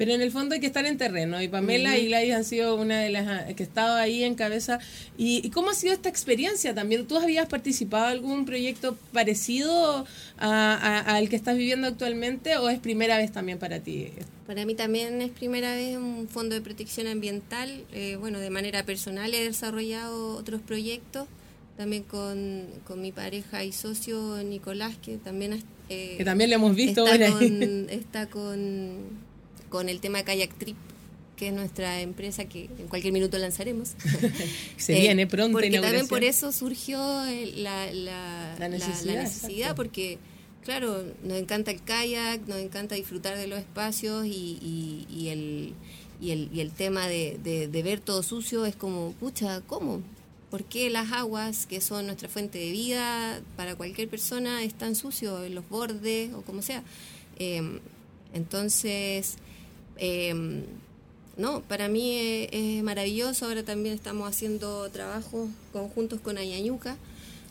pero 0.00 0.14
en 0.14 0.22
el 0.22 0.30
fondo 0.30 0.54
hay 0.54 0.62
que 0.62 0.66
estar 0.66 0.86
en 0.86 0.96
terreno. 0.96 1.42
Y 1.42 1.48
Pamela 1.48 1.98
y 1.98 2.06
Gladys 2.06 2.32
han 2.32 2.44
sido 2.46 2.74
una 2.76 3.00
de 3.00 3.10
las 3.10 3.28
ah, 3.28 3.54
que 3.54 3.64
ha 3.64 3.66
estado 3.66 3.96
ahí 3.96 4.24
en 4.24 4.34
cabeza. 4.34 4.78
¿Y, 5.18 5.50
cómo 5.50 5.68
ha 5.68 5.74
sido 5.74 5.92
esta 5.92 6.08
experiencia 6.08 6.74
también? 6.74 7.06
¿Tú 7.06 7.18
habías 7.18 7.46
participado 7.48 8.06
en 8.06 8.12
algún 8.12 8.46
proyecto 8.46 8.96
parecido 9.12 10.06
al 10.38 11.28
que 11.28 11.36
estás 11.36 11.58
viviendo 11.58 11.86
actualmente 11.86 12.56
o 12.56 12.70
es 12.70 12.78
primera 12.78 13.18
vez 13.18 13.30
también 13.30 13.58
para 13.58 13.80
ti? 13.80 14.08
Para 14.46 14.64
mí 14.64 14.74
también 14.74 15.20
es 15.20 15.32
primera 15.32 15.74
vez 15.74 15.98
un 15.98 16.28
fondo 16.30 16.54
de 16.54 16.62
protección 16.62 17.06
ambiental. 17.06 17.84
Eh, 17.92 18.16
bueno, 18.18 18.38
de 18.38 18.48
manera 18.48 18.86
personal 18.86 19.34
he 19.34 19.44
desarrollado 19.44 20.34
otros 20.34 20.62
proyectos 20.62 21.28
también 21.76 22.04
con, 22.04 22.64
con 22.86 23.02
mi 23.02 23.12
pareja 23.12 23.64
y 23.64 23.72
socio 23.72 24.42
Nicolás, 24.44 24.96
que 25.02 25.18
también 25.18 25.62
eh, 25.90 26.14
que 26.16 26.24
también 26.24 26.48
le 26.48 26.56
hemos 26.56 26.74
visto 26.74 27.06
está, 27.06 27.32
con, 27.32 27.90
está 27.90 28.26
con, 28.28 29.28
con, 29.70 29.88
el 29.88 30.00
tema 30.00 30.22
Kayak 30.22 30.58
Trip 30.58 30.76
que 31.36 31.48
es 31.48 31.54
nuestra 31.54 32.02
empresa 32.02 32.44
que 32.44 32.64
en 32.78 32.86
cualquier 32.88 33.14
minuto 33.14 33.38
lanzaremos. 33.38 33.92
Se 34.76 34.92
viene 34.92 35.26
pronto. 35.26 35.52
Porque 35.52 35.80
también 35.80 36.06
por 36.06 36.22
eso 36.22 36.52
surgió 36.52 36.98
la, 37.54 37.90
la, 37.90 38.68
necesidad, 38.68 39.74
porque 39.74 40.18
claro, 40.62 41.02
nos 41.24 41.38
encanta 41.38 41.70
el 41.70 41.82
kayak, 41.82 42.46
nos 42.46 42.58
encanta 42.58 42.94
disfrutar 42.94 43.38
de 43.38 43.46
los 43.46 43.58
espacios 43.58 44.26
y, 44.26 45.06
y, 45.08 45.28
el, 45.28 45.72
y, 46.20 46.30
el, 46.32 46.50
y 46.52 46.60
el 46.60 46.72
tema 46.72 47.08
de, 47.08 47.38
de, 47.42 47.68
de 47.68 47.82
ver 47.82 48.00
todo 48.00 48.22
sucio 48.22 48.66
es 48.66 48.76
como, 48.76 49.12
pucha, 49.12 49.62
¿cómo? 49.62 50.02
¿Por 50.50 50.64
qué 50.64 50.90
las 50.90 51.12
aguas, 51.12 51.66
que 51.66 51.80
son 51.80 52.06
nuestra 52.06 52.28
fuente 52.28 52.58
de 52.58 52.70
vida 52.70 53.40
para 53.56 53.76
cualquier 53.76 54.08
persona, 54.08 54.62
están 54.62 54.94
sucios 54.94 55.46
en 55.46 55.54
los 55.54 55.68
bordes 55.68 56.34
o 56.34 56.42
como 56.42 56.60
sea? 56.60 56.82
Em, 57.38 57.78
entonces, 58.34 59.36
em, 60.00 60.62
no, 61.36 61.60
para 61.60 61.88
mí 61.88 62.48
es, 62.50 62.82
maravilloso. 62.82 63.46
Ahora 63.46 63.62
también 63.62 63.94
estamos 63.94 64.28
haciendo 64.28 64.90
trabajos 64.90 65.48
conjuntos 65.72 66.20
con 66.20 66.36
Ayañuca, 66.36 66.96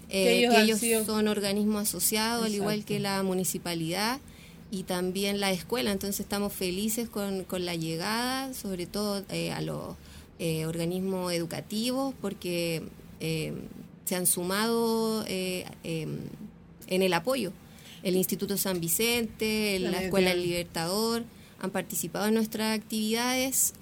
eh, 0.09 0.49
que 0.49 0.61
ellos, 0.61 1.05
son 1.05 1.27
organismos 1.27 1.83
asociados, 1.83 2.45
al 2.45 2.53
igual 2.53 2.83
que 2.83 2.99
la 2.99 3.23
municipalidad 3.23 4.19
y 4.71 4.83
también 4.83 5.39
la 5.39 5.51
escuela. 5.51 5.91
Entonces 5.91 6.19
estamos 6.19 6.51
felices 6.51 7.07
con, 7.07 7.45
con 7.45 7.63
la 7.65 7.75
llegada, 7.75 8.53
sobre 8.53 8.85
todo 8.85 9.23
eh, 9.29 9.51
a 9.51 9.61
los 9.61 9.95
eh, 10.41 10.65
organismos 10.65 11.33
educativos 11.33 12.13
porque 12.21 12.81
eh, 13.19 13.51
se 14.05 14.15
han 14.15 14.25
sumado 14.25 15.25
eh, 15.27 15.65
em, 15.83 16.19
en 16.87 17.01
el 17.01 17.11
apoyo. 17.13 17.51
El 18.03 18.15
Instituto 18.15 18.57
San 18.57 18.79
Vicente, 18.79 19.77
la, 19.79 20.01
Escuela 20.01 20.29
del 20.29 20.43
Libertador 20.43 21.25
han 21.61 21.71
participado 21.71 22.27
en 22.27 22.33
nuestras 22.33 22.77
actividades. 22.77 23.73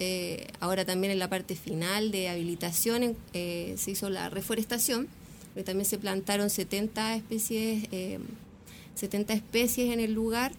ahora 0.59 0.85
también 0.85 1.11
en 1.11 1.19
la 1.19 1.29
parte 1.29 1.55
final 1.55 2.11
de 2.11 2.29
habilitación 2.29 3.15
se 3.33 3.91
hizo 3.91 4.09
la 4.09 4.29
reforestación, 4.29 5.07
pero 5.53 5.65
también 5.65 5.85
se 5.85 5.97
plantaron 5.97 6.49
70 6.49 7.15
especies, 7.15 7.87
70 8.95 9.33
especies 9.33 9.93
en 9.93 9.99
el 9.99 10.13
lugar 10.13 10.51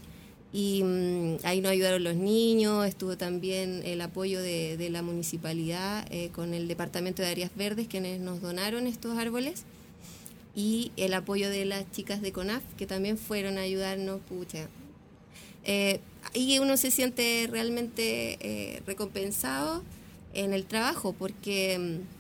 y 0.52 0.82
mm, 0.82 1.36
ahí 1.44 1.60
nos 1.60 1.72
ayudaron 1.72 2.04
los 2.04 2.16
niños, 2.16 2.86
estuvo 2.86 3.16
también 3.16 3.82
el 3.84 4.00
apoyo 4.00 4.40
de, 4.40 4.88
la 4.90 5.02
municipalidad 5.02 6.06
eh, 6.10 6.30
con 6.30 6.54
el 6.54 6.68
Departamento 6.68 7.22
de 7.22 7.28
Áreas 7.28 7.50
Verdes, 7.54 7.86
quienes 7.88 8.20
nos 8.20 8.40
donaron 8.40 8.86
estos 8.86 9.18
árboles, 9.18 9.64
y 10.54 10.90
el 10.96 11.12
apoyo 11.14 11.50
de 11.50 11.64
las 11.66 11.90
chicas 11.92 12.22
de 12.22 12.32
CONAF, 12.32 12.62
que 12.76 12.86
también 12.86 13.18
fueron 13.18 13.58
a 13.58 13.62
ayudarnos, 13.62 14.20
pucha. 14.22 14.68
Eh, 15.68 16.00
y 16.32 16.58
uno 16.58 16.78
se 16.78 16.90
siente 16.90 17.46
realmente 17.50 18.38
eh, 18.40 18.82
recompensado 18.86 19.84
en 20.32 20.54
el 20.54 20.64
trabajo, 20.64 21.14
porque 21.16 21.78
mm, 21.78 22.18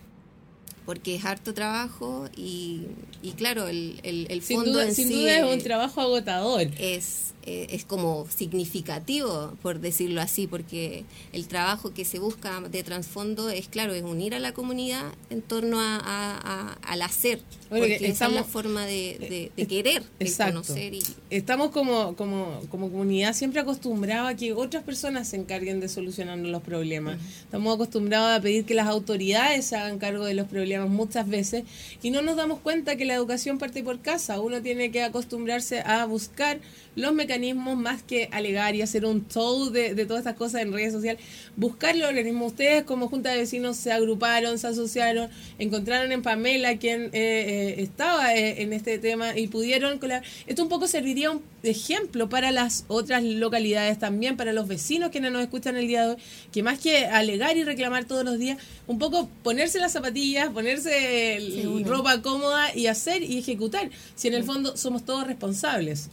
porque 0.88 1.16
es 1.16 1.24
harto 1.26 1.52
trabajo 1.52 2.30
y, 2.34 2.86
y 3.22 3.32
claro, 3.32 3.68
el, 3.68 4.00
el, 4.02 4.40
fondo 4.40 4.82
sin 4.84 4.94
sin 4.94 5.12
duda 5.12 5.38
es 5.38 5.54
un 5.54 5.62
trabajo 5.62 6.00
agotador. 6.00 6.62
Es, 6.78 7.34
eh, 7.44 7.66
es 7.68 7.84
como 7.84 8.26
significativo, 8.34 9.52
por 9.60 9.80
decirlo 9.80 10.22
así, 10.22 10.46
porque 10.46 11.04
el 11.34 11.46
trabajo 11.46 11.92
que 11.92 12.06
se 12.06 12.18
busca 12.18 12.62
de 12.62 12.82
trasfondo 12.82 13.50
es, 13.50 13.68
claro, 13.68 13.92
es 13.92 14.02
unir 14.02 14.34
a 14.34 14.38
la 14.38 14.52
comunidad 14.52 15.12
en 15.28 15.42
torno 15.42 15.78
a, 15.78 16.78
al 16.82 17.02
hacer, 17.02 17.42
porque 17.68 17.98
esa 18.06 18.26
es 18.26 18.32
la 18.32 18.44
forma 18.44 18.86
de, 18.86 19.50
de, 19.54 19.66
querer, 19.66 20.02
de 20.18 20.32
conocer. 20.32 20.94
Y... 20.94 21.02
Estamos 21.30 21.70
como, 21.70 22.16
como, 22.16 22.62
como 22.70 22.90
comunidad 22.90 23.34
siempre 23.34 23.60
acostumbrados 23.60 24.30
a 24.30 24.36
que 24.36 24.52
otras 24.52 24.82
personas 24.82 25.28
se 25.28 25.36
encarguen 25.36 25.80
de 25.80 25.88
solucionar 25.88 26.38
los 26.38 26.62
problemas. 26.62 27.18
Estamos 27.42 27.74
acostumbrados 27.74 28.38
a 28.38 28.40
pedir 28.40 28.64
que 28.64 28.74
las 28.74 28.86
autoridades 28.86 29.66
se 29.66 29.76
hagan 29.76 29.98
cargo 29.98 30.24
de 30.24 30.34
los 30.34 30.48
problemas 30.48 30.88
muchas 30.88 31.28
veces 31.28 31.64
y 32.02 32.10
no 32.10 32.22
nos 32.22 32.36
damos 32.36 32.60
cuenta 32.60 32.96
que 32.96 33.04
la 33.04 33.14
educación 33.14 33.58
parte 33.58 33.82
por 33.82 34.00
casa. 34.00 34.40
Uno 34.40 34.62
tiene 34.62 34.90
que 34.90 35.02
acostumbrarse 35.02 35.80
a 35.80 36.06
buscar 36.06 36.60
los 36.98 37.14
mecanismos 37.14 37.76
más 37.76 38.02
que 38.02 38.28
alegar 38.32 38.74
y 38.74 38.82
hacer 38.82 39.04
un 39.04 39.26
show 39.28 39.70
de, 39.70 39.94
todas 40.04 40.22
estas 40.22 40.34
cosas 40.34 40.62
en 40.62 40.72
redes 40.72 40.92
sociales, 40.92 41.22
buscar 41.56 41.94
los 41.96 42.08
organismos. 42.08 42.52
Ustedes 42.52 42.82
como 42.82 43.08
Junta 43.08 43.30
de 43.30 43.38
Vecinos 43.38 43.76
se 43.76 43.92
agruparon, 43.92 44.58
se 44.58 44.66
asociaron, 44.66 45.30
encontraron 45.58 46.10
en 46.10 46.22
Pamela 46.22 46.76
quien 46.78 47.10
eh, 47.12 47.57
eh, 47.58 47.82
estaba 47.82 48.34
eh, 48.34 48.62
en 48.62 48.72
este 48.72 48.98
tema 48.98 49.36
y 49.36 49.48
pudieron 49.48 49.98
colar. 49.98 50.22
Esto 50.46 50.62
un 50.62 50.68
poco 50.68 50.86
serviría 50.86 51.30
un 51.30 51.42
ejemplo 51.62 52.28
para 52.28 52.52
las 52.52 52.84
otras 52.88 53.24
localidades 53.24 53.98
también, 53.98 54.36
para 54.36 54.52
los 54.52 54.68
vecinos 54.68 55.10
quienes 55.10 55.32
nos 55.32 55.42
escuchan 55.42 55.76
el 55.76 55.88
día 55.88 56.02
de 56.02 56.10
hoy, 56.12 56.16
que 56.52 56.62
más 56.62 56.78
que 56.78 57.06
alegar 57.06 57.56
y 57.56 57.64
reclamar 57.64 58.04
todos 58.04 58.24
los 58.24 58.38
días, 58.38 58.58
un 58.86 58.98
poco 58.98 59.28
ponerse 59.42 59.78
las 59.80 59.92
zapatillas, 59.92 60.50
ponerse 60.50 61.50
ropa 61.84 62.22
cómoda 62.22 62.74
y 62.74 62.86
hacer 62.86 63.22
y 63.22 63.38
ejecutar, 63.38 63.90
si 64.14 64.28
en 64.28 64.34
el 64.34 64.44
fondo 64.44 64.76
somos 64.76 65.04
todos 65.04 65.26
responsables. 65.26 66.10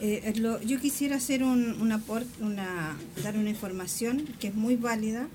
Eh, 0.00 0.34
yo 0.66 0.80
quisiera 0.80 1.16
hacer 1.16 1.44
un, 1.44 1.80
una, 1.80 2.02
una, 2.40 2.96
dar 3.22 3.36
una 3.36 3.50
información 3.50 4.26
que 4.40 4.48
es 4.48 4.54
muy 4.54 4.74
válida 4.74 5.28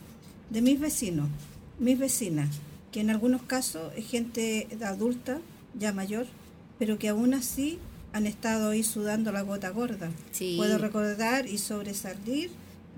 de 0.49 0.61
mis 0.61 0.79
vecinos, 0.79 1.29
mis 1.79 1.97
vecinas, 1.97 2.49
que 2.91 3.01
en 3.01 3.09
algunos 3.09 3.41
casos 3.43 3.91
es 3.95 4.07
gente 4.07 4.67
adulta, 4.81 5.39
ya 5.77 5.93
mayor, 5.93 6.27
pero 6.79 6.97
que 6.97 7.09
aún 7.09 7.33
así 7.33 7.79
han 8.13 8.25
estado 8.25 8.71
ahí 8.71 8.83
sudando 8.83 9.31
la 9.31 9.41
gota 9.41 9.69
gorda. 9.69 10.11
Puedo 10.55 10.77
recordar 10.77 11.47
y 11.47 11.57
sobresalir 11.57 12.49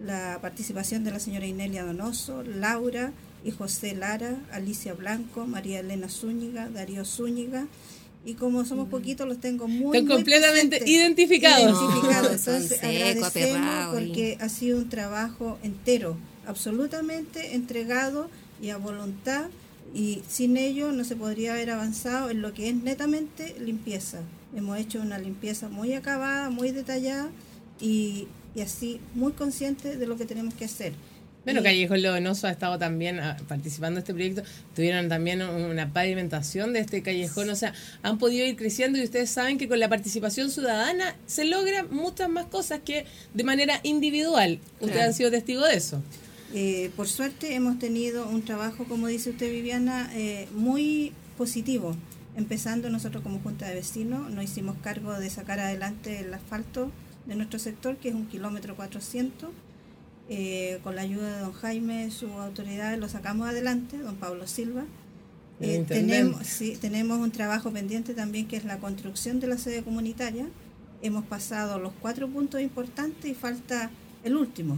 la 0.03 0.39
participación 0.41 1.03
de 1.03 1.11
la 1.11 1.19
señora 1.19 1.45
Inelia 1.45 1.83
Donoso, 1.83 2.43
Laura 2.43 3.11
y 3.43 3.51
José 3.51 3.95
Lara, 3.95 4.37
Alicia 4.51 4.93
Blanco, 4.93 5.45
María 5.45 5.79
Elena 5.79 6.09
Zúñiga, 6.09 6.69
Darío 6.69 7.05
Zúñiga, 7.05 7.67
y 8.25 8.33
como 8.33 8.65
somos 8.65 8.87
mm. 8.87 8.91
poquitos 8.91 9.27
los 9.27 9.39
tengo 9.39 9.67
muy, 9.67 9.97
Están 9.97 10.17
completamente 10.17 10.81
identificados. 10.85 11.77
Entonces 12.31 12.83
agradecemos 12.83 13.93
porque 13.93 14.37
ha 14.39 14.49
sido 14.49 14.77
un 14.77 14.89
trabajo 14.89 15.57
entero, 15.63 16.17
absolutamente 16.45 17.55
entregado 17.55 18.29
y 18.61 18.69
a 18.69 18.77
voluntad 18.77 19.47
y 19.93 20.21
sin 20.27 20.57
ello 20.57 20.91
no 20.91 21.03
se 21.03 21.15
podría 21.15 21.53
haber 21.53 21.71
avanzado 21.71 22.29
en 22.29 22.41
lo 22.41 22.53
que 22.53 22.69
es 22.69 22.75
netamente 22.75 23.55
limpieza. 23.59 24.19
Hemos 24.55 24.79
hecho 24.79 25.01
una 25.01 25.17
limpieza 25.19 25.69
muy 25.69 25.93
acabada, 25.93 26.49
muy 26.49 26.71
detallada 26.71 27.29
y, 27.79 28.27
y 28.55 28.61
así 28.61 28.99
muy 29.13 29.33
consciente 29.33 29.97
de 29.97 30.07
lo 30.07 30.17
que 30.17 30.25
tenemos 30.25 30.53
que 30.53 30.65
hacer. 30.65 30.93
Bueno, 31.45 31.63
Callejón 31.63 32.01
Lodonoso 32.01 32.47
ha 32.47 32.51
estado 32.51 32.77
también 32.77 33.19
ah, 33.19 33.37
participando 33.47 33.97
en 33.97 34.03
este 34.03 34.13
proyecto. 34.13 34.43
Tuvieron 34.75 35.07
también 35.07 35.41
una 35.41 35.91
pavimentación 35.91 36.73
de 36.73 36.79
este 36.79 37.01
callejón. 37.01 37.49
O 37.49 37.55
sea, 37.55 37.73
han 38.03 38.17
podido 38.19 38.45
ir 38.45 38.55
creciendo 38.55 38.99
y 38.99 39.03
ustedes 39.03 39.29
saben 39.29 39.57
que 39.57 39.67
con 39.67 39.79
la 39.79 39.87
participación 39.87 40.51
ciudadana 40.51 41.15
se 41.25 41.45
logran 41.45 41.87
muchas 41.91 42.29
más 42.29 42.45
cosas 42.45 42.81
que 42.83 43.05
de 43.33 43.43
manera 43.43 43.79
individual. 43.83 44.59
Ustedes 44.81 45.03
han 45.03 45.13
sido 45.13 45.31
testigos 45.31 45.67
de 45.69 45.75
eso. 45.75 46.03
Eh, 46.53 46.91
por 46.95 47.07
suerte 47.07 47.53
hemos 47.53 47.77
tenido 47.79 48.27
un 48.27 48.43
trabajo, 48.43 48.85
como 48.85 49.07
dice 49.07 49.31
usted 49.31 49.51
Viviana, 49.51 50.09
eh, 50.13 50.47
muy 50.53 51.13
positivo. 51.37 51.95
Empezando 52.35 52.89
nosotros 52.89 53.21
como 53.23 53.39
Junta 53.39 53.67
de 53.67 53.75
Vecinos, 53.75 54.31
nos 54.31 54.43
hicimos 54.43 54.77
cargo 54.81 55.13
de 55.13 55.29
sacar 55.29 55.59
adelante 55.59 56.19
el 56.19 56.33
asfalto 56.33 56.91
de 57.25 57.35
nuestro 57.35 57.59
sector, 57.59 57.97
que 57.97 58.09
es 58.09 58.15
un 58.15 58.27
kilómetro 58.27 58.75
400 58.75 59.49
eh, 60.31 60.79
con 60.83 60.95
la 60.95 61.01
ayuda 61.01 61.37
de 61.37 61.41
don 61.41 61.53
Jaime, 61.53 62.11
su 62.11 62.27
autoridad, 62.33 62.95
lo 62.99 63.09
sacamos 63.09 63.47
adelante, 63.47 63.97
don 63.97 64.15
Pablo 64.15 64.45
Silva. 64.45 64.85
Eh, 65.59 65.83
tenemos, 65.87 66.45
sí, 66.45 66.77
tenemos 66.79 67.19
un 67.19 67.31
trabajo 67.31 67.71
pendiente 67.71 68.13
también 68.13 68.47
que 68.47 68.55
es 68.55 68.63
la 68.63 68.77
construcción 68.77 69.39
de 69.39 69.47
la 69.47 69.57
sede 69.57 69.81
comunitaria. 69.81 70.47
Hemos 71.01 71.25
pasado 71.25 71.79
los 71.79 71.93
cuatro 71.99 72.29
puntos 72.29 72.61
importantes 72.61 73.29
y 73.29 73.33
falta 73.33 73.89
el 74.23 74.35
último, 74.35 74.77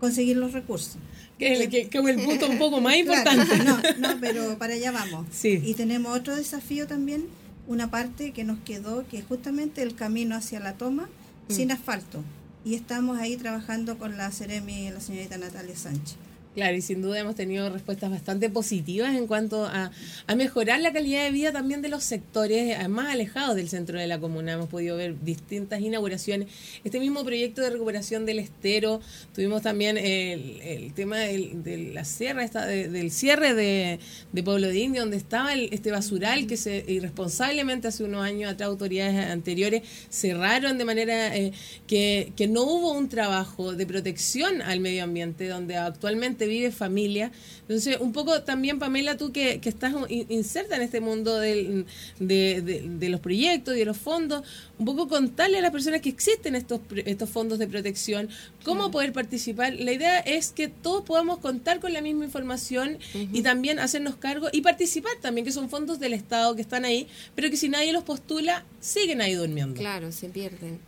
conseguir 0.00 0.36
los 0.36 0.52
recursos. 0.52 0.96
Que 1.38 1.52
es 1.52 1.92
el 1.92 2.16
punto 2.24 2.48
un 2.48 2.58
poco 2.58 2.80
más 2.80 2.96
importante. 2.98 3.58
no, 3.58 3.76
no, 3.98 4.20
pero 4.20 4.58
para 4.58 4.74
allá 4.74 4.90
vamos. 4.90 5.26
Sí. 5.30 5.62
Y 5.64 5.74
tenemos 5.74 6.16
otro 6.16 6.34
desafío 6.34 6.86
también, 6.86 7.26
una 7.66 7.90
parte 7.90 8.32
que 8.32 8.44
nos 8.44 8.58
quedó, 8.60 9.06
que 9.08 9.18
es 9.18 9.24
justamente 9.24 9.82
el 9.82 9.94
camino 9.94 10.34
hacia 10.36 10.60
la 10.60 10.74
toma 10.74 11.08
mm. 11.48 11.52
sin 11.52 11.70
asfalto 11.70 12.22
y 12.64 12.74
estamos 12.74 13.18
ahí 13.18 13.36
trabajando 13.36 13.98
con 13.98 14.16
la 14.16 14.30
Ceremi, 14.30 14.90
la 14.90 15.00
señorita 15.00 15.38
Natalia 15.38 15.76
Sánchez. 15.76 16.16
Claro, 16.58 16.76
y 16.76 16.82
sin 16.82 17.02
duda 17.02 17.20
hemos 17.20 17.36
tenido 17.36 17.70
respuestas 17.70 18.10
bastante 18.10 18.50
positivas 18.50 19.14
en 19.14 19.28
cuanto 19.28 19.64
a, 19.64 19.92
mejorar 20.34 20.80
la 20.80 20.92
calidad 20.92 21.22
de 21.22 21.30
vida 21.30 21.52
también 21.52 21.82
de 21.82 21.88
los 21.88 22.02
sectores 22.02 22.76
eh, 22.76 22.88
más 22.88 23.12
alejados 23.12 23.54
del 23.54 23.68
centro 23.68 23.96
de 23.96 24.08
la 24.08 24.18
comuna. 24.18 24.54
Hemos 24.54 24.68
podido 24.68 24.96
ver 24.96 25.22
distintas 25.22 25.80
inauguraciones. 25.80 26.48
Este 26.82 26.98
mismo 26.98 27.24
proyecto 27.24 27.62
de 27.62 27.70
recuperación 27.70 28.26
del 28.26 28.40
estero, 28.40 29.00
tuvimos 29.36 29.62
también 29.62 29.98
el, 29.98 30.92
tema 30.94 31.18
de 31.18 31.92
la 31.94 32.04
sierra, 32.04 32.42
esta, 32.42 32.66
del 32.66 33.12
cierre 33.12 33.54
de, 33.54 34.00
Pueblo 34.42 34.66
de 34.66 34.78
India, 34.80 35.02
donde 35.02 35.16
estaba 35.16 35.54
este 35.54 35.92
basural 35.92 36.48
que 36.48 36.56
se 36.56 36.84
irresponsablemente 36.88 37.86
hace 37.86 38.02
unos 38.02 38.24
años 38.24 38.50
atrás 38.50 38.68
autoridades 38.68 39.30
anteriores 39.30 39.82
cerraron 40.10 40.76
de 40.76 40.84
manera 40.84 41.36
eh, 41.36 41.52
que, 41.86 42.32
que 42.34 42.48
no 42.48 42.62
hubo 42.62 42.92
un 42.92 43.08
trabajo 43.08 43.74
de 43.74 43.86
protección 43.86 44.60
al 44.62 44.80
medio 44.80 45.04
ambiente, 45.04 45.46
donde 45.46 45.76
actualmente 45.76 46.47
vive 46.48 46.70
familia. 46.72 47.30
Entonces, 47.62 47.98
un 48.00 48.12
poco 48.12 48.42
también, 48.42 48.78
Pamela, 48.78 49.16
tú 49.16 49.32
que, 49.32 49.60
estás 49.62 49.94
inserta 50.08 50.76
en 50.76 50.82
este 50.82 51.00
mundo 51.00 51.38
del, 51.38 51.86
de, 52.18 53.08
los 53.08 53.20
proyectos 53.20 53.76
y 53.76 53.80
de 53.80 53.84
los 53.84 53.98
fondos, 53.98 54.42
un 54.78 54.86
poco 54.86 55.08
contarle 55.08 55.58
a 55.58 55.60
las 55.60 55.70
personas 55.70 56.00
que 56.00 56.08
existen 56.08 56.54
estos, 56.54 56.80
estos 57.04 57.28
fondos 57.28 57.58
de 57.58 57.66
protección, 57.66 58.28
cómo 58.64 58.90
poder 58.90 59.12
participar. 59.12 59.74
La 59.74 59.92
idea 59.92 60.18
es 60.20 60.52
que 60.52 60.68
todos 60.68 61.04
podamos 61.04 61.38
contar 61.38 61.80
con 61.80 61.92
la 61.92 62.00
misma 62.00 62.24
información 62.24 62.98
y 63.14 63.42
también 63.42 63.78
hacernos 63.78 64.16
cargo 64.16 64.48
y 64.52 64.62
participar 64.62 65.12
también, 65.20 65.44
que 65.44 65.52
son 65.52 65.68
fondos 65.68 65.98
del 66.00 66.14
Estado 66.14 66.54
que 66.56 66.62
están 66.62 66.84
ahí, 66.84 67.06
pero 67.34 67.50
que 67.50 67.56
si 67.56 67.68
nadie 67.68 67.92
los 67.92 68.04
postula, 68.04 68.64
siguen 68.80 69.20
ahí 69.20 69.34
durmiendo. 69.34 69.74
Claro, 69.74 70.12
se 70.12 70.28
pierden. 70.28 70.80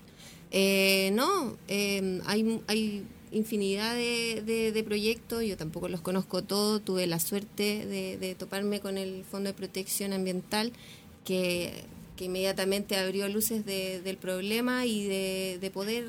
Eh, 0.50 1.10
no, 1.12 1.56
eh, 1.68 2.20
hay, 2.26 2.60
hay 2.66 3.04
infinidad 3.32 3.94
de, 3.94 4.72
de, 4.72 4.84
proyectos, 4.84 5.44
yo 5.44 5.56
tampoco 5.56 5.88
los 5.88 6.00
conozco 6.00 6.42
todos, 6.42 6.84
tuve 6.84 7.06
la 7.06 7.20
suerte 7.20 7.86
de, 7.86 8.34
toparme 8.38 8.80
con 8.80 8.98
el 8.98 9.24
Fondo 9.24 9.48
de 9.48 9.54
Protección 9.54 10.12
Ambiental 10.12 10.72
que, 11.24 11.84
inmediatamente 12.18 12.96
abrió 12.96 13.26
luces 13.30 13.64
del 13.64 14.16
problema 14.18 14.84
y 14.84 15.06
de, 15.06 15.70
poder 15.72 16.04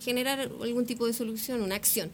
generar 0.00 0.40
algún 0.40 0.86
tipo 0.86 1.06
de 1.06 1.12
solución, 1.12 1.60
una 1.60 1.74
acción. 1.74 2.10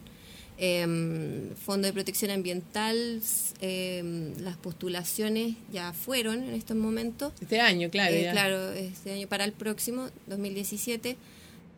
Em, 0.57 1.55
Fondo 1.55 1.87
de 1.87 1.93
Protección 1.93 2.31
Ambiental, 2.31 3.21
em, 3.61 4.33
las 4.39 4.57
postulaciones 4.57 5.55
ya 5.71 5.93
fueron 5.93 6.43
en 6.43 6.53
estos 6.53 6.75
momentos. 6.75 7.31
Este 7.39 7.61
año, 7.61 7.89
claro. 7.89 8.13
Eh, 8.13 8.29
claro, 8.31 8.71
este 8.73 9.13
año 9.13 9.27
para 9.27 9.45
el 9.45 9.53
próximo, 9.53 10.09
2017. 10.27 11.15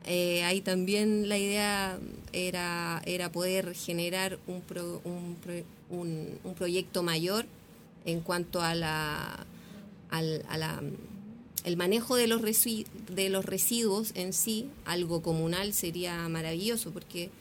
Eh, 0.07 0.43
ahí 0.43 0.62
también 0.62 1.27
la 1.29 1.38
idea 1.38 2.00
era, 2.31 3.01
era 3.05 3.31
poder 3.31 3.74
generar 3.74 4.38
un, 4.45 4.62
un, 5.89 6.39
un, 6.43 6.53
proyecto 6.53 7.01
mayor 7.01 7.45
en 8.05 8.21
cuanto 8.21 8.62
a 8.62 8.75
la, 8.75 9.45
al, 10.12 10.45
a 10.47 10.57
la 10.57 10.83
el 11.63 11.77
manejo 11.77 12.15
de 12.15 12.27
los, 12.27 12.41
de 12.43 13.29
los 13.29 13.45
residuos 13.45 14.12
en 14.13 14.33
sí, 14.33 14.67
algo 14.85 15.24
comunal 15.24 15.74
sería 15.74 16.29
maravilloso, 16.29 16.91
porque, 16.91 17.31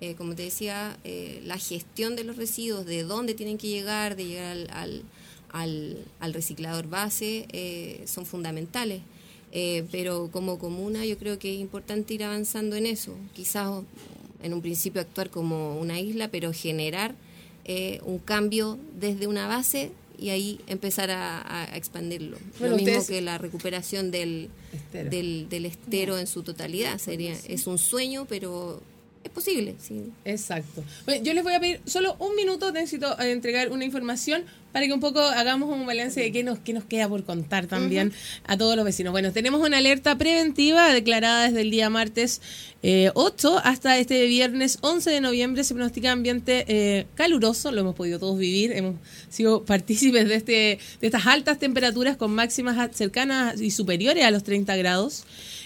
eh, 0.00 0.16
como 0.16 0.34
te 0.34 0.42
decía, 0.42 0.98
eh, 1.04 1.40
la 1.44 1.58
gestión 1.58 2.16
de 2.16 2.24
los 2.24 2.36
residuos, 2.36 2.84
de 2.84 3.04
dónde 3.04 3.34
tienen 3.34 3.56
que 3.58 3.68
llegar, 3.68 4.16
de 4.16 4.26
llegar 4.26 4.56
al, 4.72 5.04
al, 5.52 6.04
al 6.18 6.34
reciclador 6.34 6.88
base, 6.88 8.02
son 8.06 8.26
fundamentales. 8.26 9.02
Eh, 9.52 9.84
pero 9.90 10.28
como 10.30 10.58
comuna 10.58 11.06
yo 11.06 11.16
creo 11.16 11.38
que 11.38 11.54
es 11.54 11.60
importante 11.60 12.14
ir 12.14 12.24
avanzando 12.24 12.76
en 12.76 12.86
eso. 12.86 13.14
Quizás 13.34 13.82
en 14.42 14.54
un 14.54 14.62
principio 14.62 15.00
actuar 15.00 15.30
como 15.30 15.78
una 15.78 16.00
isla, 16.00 16.28
pero 16.28 16.52
generar 16.52 17.14
eh, 17.64 18.00
un 18.04 18.18
cambio 18.18 18.78
desde 18.98 19.26
una 19.26 19.46
base 19.46 19.90
y 20.18 20.30
ahí 20.30 20.60
empezar 20.66 21.10
a, 21.10 21.68
expandirlo. 21.74 22.38
Lo 22.60 22.76
mismo 22.76 23.06
que 23.06 23.20
la 23.20 23.38
recuperación 23.38 24.10
del 24.10 24.50
estero, 24.72 25.10
del, 25.10 25.48
del 25.48 25.66
estero 25.66 26.18
en 26.18 26.26
su 26.26 26.42
totalidad. 26.42 26.98
sería 26.98 27.36
Es 27.46 27.66
un 27.66 27.78
sueño, 27.78 28.26
pero 28.28 28.82
es 29.28 29.34
posible. 29.34 29.76
Sí. 29.80 30.10
Exacto. 30.24 30.82
yo 31.22 31.34
les 31.34 31.44
voy 31.44 31.54
a 31.54 31.60
pedir 31.60 31.80
solo 31.84 32.16
un 32.18 32.34
minuto, 32.34 32.72
necesito 32.72 33.18
eh, 33.20 33.30
entregar 33.30 33.70
una 33.70 33.84
información 33.84 34.44
para 34.72 34.86
que 34.86 34.92
un 34.92 35.00
poco 35.00 35.20
hagamos 35.20 35.70
un 35.74 35.86
balance 35.86 36.20
de 36.20 36.30
qué 36.30 36.42
nos, 36.44 36.58
qué 36.58 36.72
nos 36.72 36.84
queda 36.84 37.08
por 37.08 37.24
contar 37.24 37.66
también 37.66 38.12
a 38.46 38.56
todos 38.56 38.76
los 38.76 38.84
vecinos. 38.84 39.12
Bueno, 39.12 39.32
tenemos 39.32 39.66
una 39.66 39.78
alerta 39.78 40.16
preventiva 40.18 40.92
declarada 40.92 41.46
desde 41.46 41.62
el 41.62 41.70
día 41.70 41.88
martes 41.88 42.40
8 42.82 42.82
eh, 42.82 43.60
hasta 43.64 43.98
este 43.98 44.26
viernes 44.26 44.78
11 44.82 45.10
de 45.10 45.20
noviembre. 45.20 45.64
Se 45.64 45.74
pronostica 45.74 46.12
ambiente 46.12 46.64
eh, 46.68 47.06
caluroso, 47.14 47.72
lo 47.72 47.80
hemos 47.80 47.94
podido 47.94 48.18
todos 48.18 48.38
vivir, 48.38 48.72
hemos 48.72 48.96
sido 49.30 49.64
partícipes 49.64 50.28
de, 50.28 50.34
este, 50.34 50.52
de 51.00 51.06
estas 51.06 51.26
altas 51.26 51.58
temperaturas 51.58 52.16
con 52.16 52.32
máximas 52.32 52.94
cercanas 52.94 53.60
y 53.60 53.70
superiores 53.70 54.24
a 54.24 54.30
los 54.30 54.44
30 54.44 54.76
grados. 54.76 55.24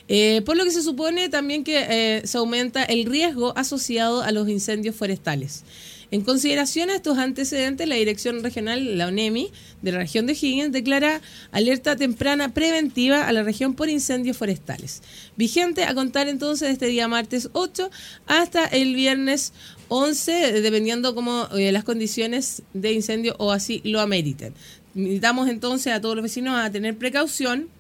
Eh, 0.08 0.42
por 0.44 0.56
lo 0.56 0.64
que 0.64 0.70
se 0.70 0.82
supone 0.82 1.28
también 1.28 1.64
que 1.64 2.22
se 2.24 2.38
aumenta 2.38 2.84
el 2.84 3.06
riesgo 3.06 3.56
asociado 3.56 4.22
a 4.22 4.32
los 4.32 4.48
incendios 4.48 4.96
forestales. 4.96 5.64
En 6.12 6.20
consideración 6.20 6.90
a 6.90 6.96
estos 6.96 7.16
antecedentes, 7.16 7.88
la 7.88 7.94
Dirección 7.94 8.42
Regional, 8.42 8.98
la 8.98 9.06
ONEMI, 9.06 9.50
de 9.80 9.92
la 9.92 9.98
región 9.98 10.26
de 10.26 10.34
Higgins, 10.34 10.70
declara 10.70 11.22
alerta 11.52 11.96
temprana 11.96 12.52
preventiva 12.52 13.26
a 13.26 13.32
la 13.32 13.42
región 13.42 13.72
por 13.72 13.88
incendios 13.88 14.36
forestales. 14.36 15.00
Vigente 15.38 15.84
a 15.84 15.94
contar 15.94 16.28
entonces 16.28 16.68
este 16.68 16.84
día 16.84 17.08
martes 17.08 17.48
8 17.54 17.90
hasta 18.26 18.66
el 18.66 18.94
viernes 18.94 19.54
11, 19.88 20.60
dependiendo 20.60 21.14
como 21.14 21.48
eh, 21.56 21.72
las 21.72 21.82
condiciones 21.82 22.60
de 22.74 22.92
incendio 22.92 23.34
o 23.38 23.50
así 23.50 23.80
lo 23.82 23.98
ameriten. 23.98 24.52
Invitamos 24.94 25.48
entonces 25.48 25.94
a 25.94 26.02
todos 26.02 26.14
los 26.14 26.24
vecinos 26.24 26.58
a 26.58 26.70
tener 26.70 26.98
precaución 26.98 27.70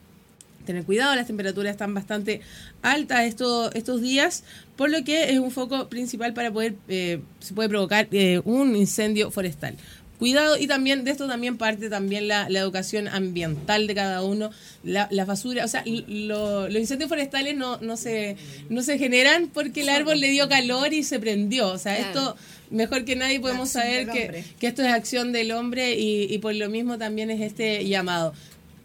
tener 0.64 0.84
cuidado, 0.84 1.14
las 1.14 1.26
temperaturas 1.26 1.72
están 1.72 1.94
bastante 1.94 2.40
altas 2.82 3.24
estos, 3.24 3.74
estos 3.74 4.00
días, 4.00 4.44
por 4.76 4.90
lo 4.90 5.04
que 5.04 5.30
es 5.30 5.38
un 5.38 5.50
foco 5.50 5.88
principal 5.88 6.34
para 6.34 6.50
poder, 6.50 6.74
eh, 6.88 7.20
se 7.40 7.54
puede 7.54 7.68
provocar 7.68 8.08
eh, 8.12 8.40
un 8.44 8.76
incendio 8.76 9.30
forestal. 9.30 9.76
Cuidado 10.22 10.56
y 10.56 10.68
también 10.68 11.02
de 11.02 11.10
esto 11.10 11.26
también 11.26 11.58
parte 11.58 11.90
también 11.90 12.28
la, 12.28 12.46
educación 12.46 13.08
ambiental 13.08 13.88
de 13.88 13.94
cada 13.96 14.22
uno, 14.22 14.50
la, 14.84 15.08
basura, 15.24 15.64
o 15.64 15.68
sea, 15.68 15.82
los 15.84 16.72
incendios 16.76 17.08
forestales 17.08 17.56
no, 17.56 17.78
no, 17.78 17.96
se, 17.96 18.36
no 18.68 18.84
se 18.84 18.98
generan 18.98 19.48
porque 19.48 19.80
el 19.80 19.88
árbol 19.88 20.20
le 20.20 20.28
dio 20.28 20.48
calor 20.48 20.94
y 20.94 21.02
se 21.02 21.18
prendió, 21.18 21.70
o 21.70 21.78
sea, 21.78 21.98
esto 21.98 22.36
mejor 22.70 23.04
que 23.04 23.16
nadie 23.16 23.40
podemos 23.40 23.70
saber 23.70 24.06
que, 24.10 24.44
que, 24.60 24.66
esto 24.68 24.82
es 24.82 24.92
acción 24.92 25.32
del 25.32 25.50
hombre 25.50 25.98
y, 25.98 26.32
y 26.32 26.38
por 26.38 26.54
lo 26.54 26.68
mismo 26.68 26.98
también 26.98 27.28
es 27.32 27.40
este 27.40 27.84
llamado 27.88 28.32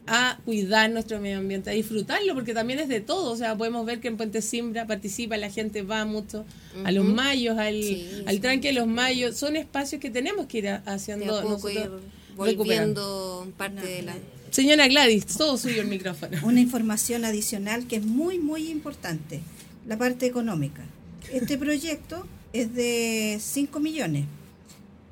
a 0.08 0.40
cuidar 0.46 0.90
nuestro 0.90 1.20
medio 1.20 1.38
ambiente, 1.38 1.70
a 1.70 1.74
disfrutarlo, 1.74 2.34
porque 2.34 2.54
también 2.54 2.80
es 2.80 2.88
de 2.88 3.02
todo. 3.02 3.32
O 3.32 3.36
sea, 3.36 3.56
podemos 3.56 3.86
ver 3.86 4.00
que 4.00 4.08
en 4.08 4.18
Puente 4.18 4.42
Simbra 4.42 4.88
participa, 4.88 5.38
la 5.38 5.50
gente 5.50 5.82
va 5.82 6.06
mucho 6.06 6.46
a 6.84 6.92
los 6.92 7.06
mayos, 7.06 7.58
al, 7.58 7.82
al 8.26 8.40
tranque 8.40 8.70
de 8.70 8.74
los 8.74 8.88
mayos. 8.88 9.36
Son 9.38 9.56
espacios 9.56 10.02
que 10.02 10.10
tenemos 10.10 10.48
que 10.48 10.60
ir 10.60 10.70
haciendo 10.86 11.44
nosotros, 11.44 12.02
volviendo 12.36 13.52
parte 13.58 13.86
de 13.86 14.02
la... 14.04 14.16
Señora 14.50 14.88
Gladys, 14.88 15.26
todo 15.26 15.58
suyo 15.58 15.82
el 15.82 15.88
micrófono. 15.88 16.38
Una 16.44 16.62
información 16.62 17.26
adicional 17.26 17.86
que 17.86 17.98
es 17.98 18.06
muy, 18.06 18.40
muy 18.40 18.70
importante, 18.70 19.42
la 19.86 19.98
parte 19.98 20.26
económica. 20.26 20.84
Este 21.32 21.58
proyecto 21.60 22.26
es 22.54 22.74
de 22.74 23.38
5 23.42 23.80
millones, 23.82 24.26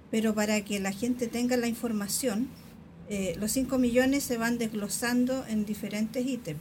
pero 0.09 0.33
para 0.33 0.61
que 0.63 0.79
la 0.79 0.93
gente 0.93 1.27
tenga 1.27 1.57
la 1.57 1.67
información, 1.67 2.47
eh, 3.09 3.35
los 3.39 3.51
5 3.51 3.77
millones 3.77 4.23
se 4.23 4.37
van 4.37 4.57
desglosando 4.57 5.45
en 5.47 5.65
diferentes 5.65 6.25
ítems. 6.25 6.59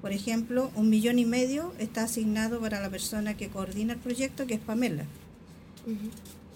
Por 0.00 0.12
ejemplo, 0.12 0.70
un 0.74 0.90
millón 0.90 1.18
y 1.18 1.24
medio 1.24 1.72
está 1.78 2.04
asignado 2.04 2.60
para 2.60 2.80
la 2.80 2.90
persona 2.90 3.36
que 3.36 3.48
coordina 3.48 3.94
el 3.94 3.98
proyecto, 4.00 4.46
que 4.46 4.54
es 4.54 4.60
Pamela. 4.60 5.04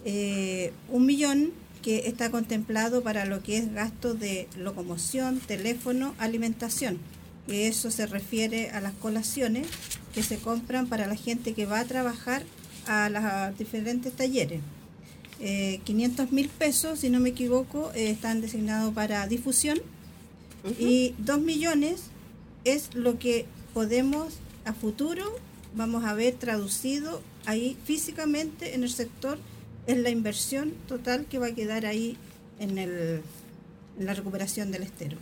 Eh, 0.05 0.73
un 0.91 1.07
millón 1.07 1.53
que 1.83 2.09
está 2.09 2.31
contemplado 2.31 3.03
para 3.03 3.25
lo 3.25 3.43
que 3.43 3.59
es 3.59 3.73
gasto 3.73 4.15
de 4.15 4.49
locomoción, 4.57 5.39
teléfono, 5.39 6.15
alimentación. 6.19 6.99
Que 7.47 7.69
eso 7.69 7.93
se 7.93 8.07
refiere 8.07 8.71
a 8.71 8.81
las 8.81 8.93
colaciones 8.95 9.69
que 10.13 10.25
se 10.25 10.39
compran 10.39 10.89
para 10.89 11.07
la 11.07 11.15
gente 11.15 11.55
que 11.55 11.67
va 11.67 11.79
a 11.79 11.85
trabajar 11.85 12.43
a 12.89 13.09
los 13.09 13.59
diferentes 13.59 14.13
talleres. 14.13 14.61
500 15.39 16.27
eh, 16.27 16.29
mil 16.31 16.49
pesos, 16.49 17.01
si 17.01 17.11
no 17.11 17.21
me 17.21 17.31
equivoco, 17.31 17.91
eh, 17.95 18.11
están 18.11 18.41
designados 18.41 18.95
para 18.95 19.27
difusión 19.27 19.79
y 20.79 21.15
2 21.19 21.41
millones 21.41 22.05
es 22.65 22.95
lo 22.95 23.19
que 23.19 23.47
podemos 23.73 24.35
a 24.65 24.73
futuro, 24.73 25.25
vamos 25.77 26.05
a 26.05 26.15
ver 26.15 26.35
traducido 26.35 27.23
ahí 27.45 27.77
físicamente 27.85 28.75
en 28.75 28.83
el 28.83 28.91
sector, 28.91 29.39
es 29.87 29.99
la 29.99 30.11
inversión 30.11 30.73
total 30.89 31.27
que 31.27 31.39
va 31.39 31.49
a 31.49 31.55
quedar 31.55 31.87
ahí 31.87 32.17
en, 32.59 32.79
el, 32.79 33.21
en 33.99 34.07
la 34.07 34.15
recuperación 34.15 34.73
del 34.73 34.83
estero. 34.83 35.19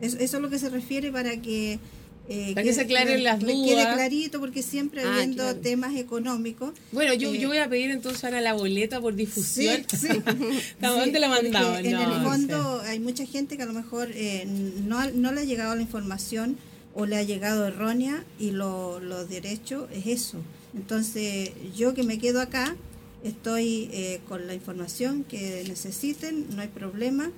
Eso, 0.00 0.18
eso 0.18 0.36
es 0.36 0.42
lo 0.42 0.50
que 0.50 0.58
se 0.58 0.68
refiere 0.68 1.10
para 1.10 1.40
que 1.42 1.80
Eh, 2.28 2.54
Para 2.54 2.64
que, 2.64 2.72
se 2.72 2.80
aclaren 2.80 3.22
las 3.22 3.38
dudas. 3.38 3.54
quede 3.64 3.94
clarito, 3.94 4.40
porque 4.40 4.62
siempre 4.62 5.02
ah, 5.02 5.14
habiendo 5.14 5.56
temas 5.56 5.94
económicos. 5.94 6.74
Bueno, 6.90 7.14
yo, 7.14 7.32
yo 7.34 7.48
voy 7.48 7.58
a 7.58 7.68
pedir 7.68 7.90
entonces 7.90 8.24
ahora 8.24 8.40
la 8.40 8.52
boleta 8.52 9.00
por 9.00 9.14
difusión. 9.14 9.84
Sí, 9.88 10.08
sí. 10.08 10.08
la 10.80 11.28
mandaba? 11.28 11.78
en 11.78 11.86
el 11.86 12.22
fondo 12.22 12.80
hay 12.80 12.98
mucha 12.98 13.24
gente 13.26 13.56
que 13.56 13.62
a 13.62 13.66
lo 13.66 13.72
mejor 13.72 14.08
no, 14.86 15.10
no 15.10 15.32
le 15.32 15.40
ha 15.40 15.44
llegado 15.44 15.74
la 15.74 15.82
información 15.82 16.56
o 16.94 17.06
le 17.06 17.16
ha 17.16 17.22
llegado 17.22 17.66
errónea 17.66 18.24
y 18.38 18.50
lo, 18.50 19.00
lo 19.00 19.24
derecho 19.26 19.88
es 19.92 20.06
eso. 20.06 20.38
Entonces, 20.74 21.50
yo 21.76 21.94
que 21.94 22.02
me 22.02 22.18
quedo 22.18 22.40
acá, 22.40 22.74
estoy 23.22 23.88
eh, 23.92 24.20
con 24.28 24.46
la 24.46 24.54
información 24.54 25.24
que 25.24 25.64
necesiten, 25.68 26.46
no 26.54 26.62
hay 26.62 26.68
problema. 26.68 27.30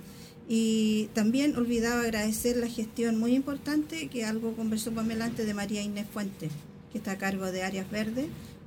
Y 0.51 1.09
también 1.13 1.55
olvidaba 1.55 2.01
agradecer 2.01 2.57
la 2.57 2.67
gestión 2.67 3.19
muy 3.19 3.35
importante, 3.35 4.07
que 4.07 4.25
algo 4.25 4.55
conversó 4.55 4.91
Pamela 4.91 5.25
antes 5.25 5.45
de 5.45 5.53
María 5.53 5.83
Inés 5.83 6.07
Fuentes, 6.11 6.51
que 6.91 6.97
está 6.97 7.11
a 7.11 7.17
cargo 7.19 7.51
de 7.51 7.61
Áreas 7.61 7.89
Verdes, 7.91 8.25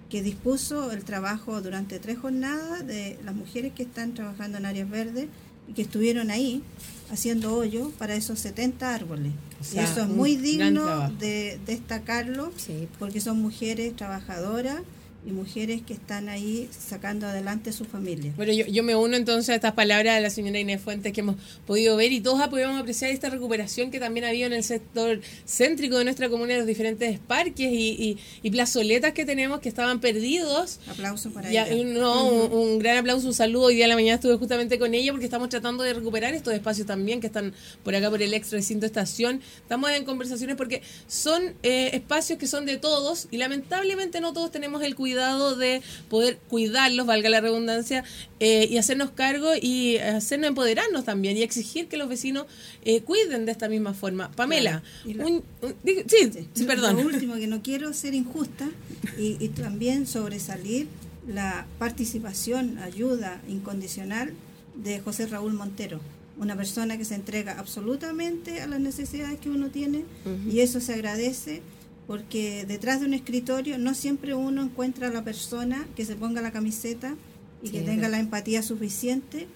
que 0.08 0.22
dispuso 0.22 0.92
el 0.92 1.02
trabajo 1.02 1.60
durante 1.60 1.98
tres 1.98 2.18
jornadas 2.18 2.86
de 2.86 3.18
las 3.24 3.34
mujeres 3.34 3.72
que 3.72 3.82
están 3.82 4.14
trabajando 4.14 4.58
en 4.58 4.66
Áreas 4.66 4.88
Verdes 4.88 5.26
y 5.66 5.72
que 5.72 5.82
estuvieron 5.82 6.30
ahí 6.30 6.62
haciendo 7.10 7.52
hoyo 7.52 7.90
para 7.98 8.14
esos 8.14 8.38
70 8.38 8.94
árboles. 8.94 9.32
y 9.74 9.78
eso 9.80 10.02
es 10.02 10.08
muy 10.08 10.36
digno 10.36 11.10
de 11.18 11.58
destacarlo, 11.66 12.52
porque 13.00 13.20
son 13.20 13.42
mujeres 13.42 13.96
trabajadoras 13.96 14.82
y 15.24 15.30
mujeres 15.30 15.82
que 15.82 15.94
están 15.94 16.28
ahí 16.28 16.68
sacando 16.76 17.26
adelante 17.26 17.72
su 17.72 17.84
familia. 17.84 18.32
Bueno, 18.36 18.52
yo, 18.52 18.66
yo 18.66 18.82
me 18.82 18.96
uno 18.96 19.16
entonces 19.16 19.50
a 19.50 19.54
estas 19.54 19.72
palabras 19.72 20.16
de 20.16 20.20
la 20.20 20.30
señora 20.30 20.58
Inés 20.58 20.80
Fuentes 20.80 21.12
que 21.12 21.20
hemos 21.20 21.36
podido 21.66 21.96
ver 21.96 22.10
y 22.10 22.20
todos 22.20 22.40
podido 22.48 22.70
apreciar 22.70 23.10
esta 23.10 23.30
recuperación 23.30 23.90
que 23.90 24.00
también 24.00 24.24
ha 24.24 24.30
habido 24.30 24.46
en 24.46 24.52
el 24.52 24.64
sector 24.64 25.20
céntrico 25.46 25.96
de 25.98 26.04
nuestra 26.04 26.28
comunidad, 26.28 26.58
los 26.58 26.66
diferentes 26.66 27.20
parques 27.20 27.70
y, 27.70 28.18
y, 28.42 28.50
plazoletas 28.50 29.12
que 29.12 29.24
tenemos 29.24 29.60
que 29.60 29.68
estaban 29.68 30.00
perdidos. 30.00 30.80
Aplauso 30.88 31.30
para 31.30 31.50
ella. 31.50 31.66
No, 31.84 32.26
un, 32.26 32.78
gran 32.78 32.98
aplauso, 32.98 33.28
un 33.28 33.34
saludo. 33.34 33.66
Hoy 33.66 33.76
día 33.76 33.84
de 33.84 33.90
la 33.90 33.94
mañana 33.94 34.16
estuve 34.16 34.36
justamente 34.36 34.78
con 34.78 34.92
ella 34.92 35.12
porque 35.12 35.24
estamos 35.24 35.48
tratando 35.48 35.84
de 35.84 35.94
recuperar 35.94 36.34
estos 36.34 36.52
espacios 36.52 36.86
también 36.86 37.20
que 37.20 37.28
están 37.28 37.54
por 37.84 37.94
acá 37.94 38.10
por 38.10 38.20
el 38.20 38.34
ex 38.34 38.50
recinto 38.50 38.86
estación. 38.86 39.40
Estamos 39.62 39.90
en 39.90 40.04
conversaciones 40.04 40.56
porque 40.56 40.82
son 41.06 41.54
eh, 41.62 41.90
espacios 41.94 42.38
que 42.38 42.46
son 42.46 42.66
de 42.66 42.76
todos 42.76 43.28
y 43.30 43.36
lamentablemente 43.36 44.20
no 44.20 44.32
todos 44.32 44.50
tenemos 44.50 44.82
el 44.82 44.94
cuidado 44.96 45.11
cuidado 45.12 45.56
de 45.56 45.82
poder 46.08 46.38
cuidarlos, 46.48 47.06
valga 47.06 47.28
la 47.28 47.40
redundancia, 47.40 48.02
eh, 48.40 48.66
y 48.70 48.78
hacernos 48.78 49.10
cargo 49.10 49.50
y 49.60 49.98
hacernos 49.98 50.48
empoderarnos 50.48 51.04
también 51.04 51.36
y 51.36 51.42
exigir 51.42 51.88
que 51.88 51.96
los 51.96 52.08
vecinos 52.08 52.46
eh, 52.84 53.02
cuiden 53.02 53.44
de 53.44 53.52
esta 53.52 53.68
misma 53.68 53.92
forma. 53.92 54.30
Pamela, 54.32 54.82
sí, 55.04 56.64
perdón. 56.66 56.96
Lo 56.96 57.02
último, 57.02 57.34
que 57.34 57.46
no 57.46 57.62
quiero 57.62 57.92
ser 57.92 58.14
injusta 58.14 58.70
y, 59.18 59.36
y 59.38 59.48
también 59.48 60.06
sobresalir 60.06 60.88
la 61.28 61.66
participación, 61.78 62.78
ayuda 62.78 63.40
incondicional 63.48 64.32
de 64.74 65.00
José 65.00 65.26
Raúl 65.26 65.52
Montero 65.52 66.00
una 66.38 66.56
persona 66.56 66.96
que 66.96 67.04
se 67.04 67.14
entrega 67.14 67.58
absolutamente 67.58 68.62
a 68.62 68.66
las 68.66 68.80
necesidades 68.80 69.38
que 69.38 69.50
uno 69.50 69.68
tiene 69.68 70.04
y 70.50 70.60
eso 70.60 70.80
se 70.80 70.94
agradece 70.94 71.62
porque 72.06 72.64
detrás 72.66 73.00
de 73.00 73.06
un 73.06 73.14
escritorio 73.14 73.78
no 73.78 73.94
siempre 73.94 74.34
uno 74.34 74.62
encuentra 74.62 75.08
a 75.08 75.10
la 75.10 75.22
persona 75.22 75.86
que 75.96 76.04
se 76.04 76.16
ponga 76.16 76.42
la 76.42 76.52
camiseta 76.52 77.14
y 77.62 77.70
que 77.70 77.82
tenga 77.82 78.08
la 78.08 78.18
empatía 78.18 78.62
suficiente 78.62 79.46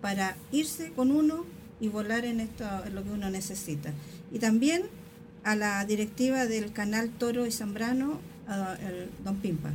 para 0.00 0.36
irse 0.52 0.92
con 0.92 1.10
uno 1.10 1.44
y 1.80 1.88
volar 1.88 2.24
en, 2.24 2.40
esto, 2.40 2.64
en 2.86 2.94
lo 2.94 3.02
que 3.02 3.10
uno 3.10 3.30
necesita. 3.30 3.92
Y 4.32 4.38
también 4.38 4.84
a 5.44 5.56
la 5.56 5.84
directiva 5.84 6.46
del 6.46 6.72
canal 6.72 7.10
Toro 7.10 7.46
y 7.46 7.52
Zambrano, 7.52 8.20
a 8.48 8.76
Don 9.24 9.36
Pimpa. 9.36 9.72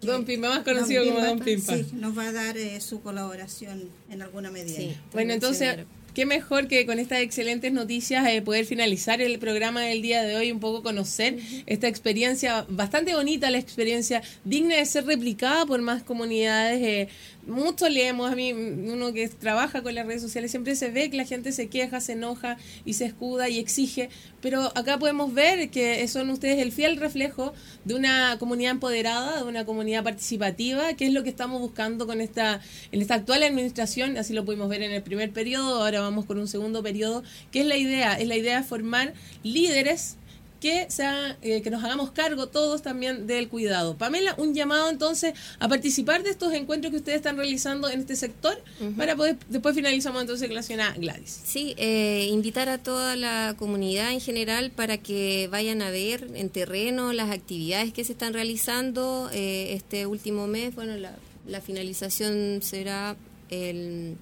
Don 0.00 0.24
Pimpa, 0.24 0.48
más 0.48 0.64
conocido 0.64 1.04
como 1.04 1.20
Don 1.20 1.38
Pimpa. 1.40 1.76
Sí, 1.76 1.86
nos 1.92 2.16
va 2.16 2.28
a 2.28 2.32
dar 2.32 2.56
eh, 2.56 2.80
su 2.80 3.02
colaboración 3.02 3.84
en 4.10 4.22
alguna 4.22 4.50
medida. 4.50 4.94
bueno, 5.12 5.34
entonces 5.34 5.84
qué 6.14 6.26
mejor 6.26 6.68
que 6.68 6.86
con 6.86 6.98
estas 6.98 7.20
excelentes 7.20 7.72
noticias 7.72 8.26
eh, 8.28 8.42
poder 8.42 8.64
finalizar 8.64 9.20
el 9.20 9.38
programa 9.38 9.82
del 9.82 10.02
día 10.02 10.22
de 10.22 10.36
hoy, 10.36 10.52
un 10.52 10.60
poco 10.60 10.82
conocer 10.82 11.38
esta 11.66 11.88
experiencia 11.88 12.66
bastante 12.68 13.14
bonita, 13.14 13.50
la 13.50 13.58
experiencia 13.58 14.22
digna 14.44 14.76
de 14.76 14.86
ser 14.86 15.06
replicada 15.06 15.66
por 15.66 15.80
más 15.80 16.02
comunidades. 16.02 16.80
Eh, 16.82 17.08
mucho 17.50 17.88
leemos, 17.88 18.30
a 18.30 18.34
mí 18.34 18.52
uno 18.52 19.12
que 19.12 19.28
trabaja 19.28 19.82
con 19.82 19.94
las 19.94 20.06
redes 20.06 20.22
sociales 20.22 20.50
siempre 20.50 20.74
se 20.76 20.90
ve 20.90 21.10
que 21.10 21.16
la 21.16 21.24
gente 21.24 21.52
se 21.52 21.68
queja, 21.68 22.00
se 22.00 22.12
enoja 22.12 22.56
y 22.84 22.94
se 22.94 23.06
escuda 23.06 23.48
y 23.48 23.58
exige, 23.58 24.08
pero 24.40 24.72
acá 24.74 24.98
podemos 24.98 25.34
ver 25.34 25.70
que 25.70 26.06
son 26.08 26.30
ustedes 26.30 26.58
el 26.58 26.72
fiel 26.72 26.96
reflejo 26.96 27.52
de 27.84 27.94
una 27.94 28.36
comunidad 28.38 28.72
empoderada, 28.72 29.42
de 29.42 29.48
una 29.48 29.64
comunidad 29.64 30.04
participativa, 30.04 30.94
que 30.94 31.06
es 31.06 31.12
lo 31.12 31.22
que 31.22 31.30
estamos 31.30 31.60
buscando 31.60 32.06
con 32.06 32.20
esta 32.20 32.60
en 32.92 33.00
esta 33.00 33.14
actual 33.14 33.42
administración, 33.42 34.16
así 34.16 34.32
lo 34.32 34.44
pudimos 34.44 34.68
ver 34.68 34.82
en 34.82 34.92
el 34.92 35.02
primer 35.02 35.32
periodo, 35.32 35.82
ahora 35.82 36.00
vamos 36.00 36.24
con 36.26 36.38
un 36.38 36.48
segundo 36.48 36.82
periodo, 36.82 37.22
que 37.50 37.60
es 37.60 37.66
la 37.66 37.76
idea, 37.76 38.18
es 38.18 38.28
la 38.28 38.36
idea 38.36 38.58
de 38.58 38.64
formar 38.66 39.14
líderes 39.42 40.16
que, 40.60 40.90
sea, 40.90 41.36
eh, 41.42 41.62
que 41.62 41.70
nos 41.70 41.82
hagamos 41.82 42.10
cargo 42.10 42.48
todos 42.48 42.82
también 42.82 43.26
del 43.26 43.48
cuidado. 43.48 43.96
Pamela, 43.96 44.34
un 44.36 44.54
llamado 44.54 44.90
entonces 44.90 45.34
a 45.58 45.68
participar 45.68 46.22
de 46.22 46.30
estos 46.30 46.52
encuentros 46.52 46.90
que 46.90 46.98
ustedes 46.98 47.16
están 47.16 47.36
realizando 47.36 47.88
en 47.88 48.00
este 48.00 48.14
sector 48.14 48.62
para 48.96 49.16
poder, 49.16 49.36
después 49.48 49.74
finalizamos 49.74 50.20
entonces 50.20 50.46
con 50.46 50.54
la 50.54 50.62
señora 50.62 50.94
Gladys. 50.96 51.40
Sí, 51.44 51.74
eh, 51.78 52.28
invitar 52.30 52.68
a 52.68 52.78
toda 52.78 53.16
la 53.16 53.56
comunidad 53.58 54.12
en 54.12 54.20
general 54.20 54.70
para 54.70 54.98
que 54.98 55.48
vayan 55.50 55.82
a 55.82 55.90
ver 55.90 56.28
en 56.34 56.50
terreno 56.50 57.12
las 57.12 57.30
actividades 57.30 57.92
que 57.92 58.04
se 58.04 58.12
están 58.12 58.34
realizando 58.34 59.30
eh, 59.32 59.72
este 59.72 60.06
último 60.06 60.46
mes. 60.46 60.74
Bueno, 60.74 60.96
la, 60.96 61.14
la 61.46 61.60
finalización 61.60 62.60
será 62.62 63.16
el 63.48 64.16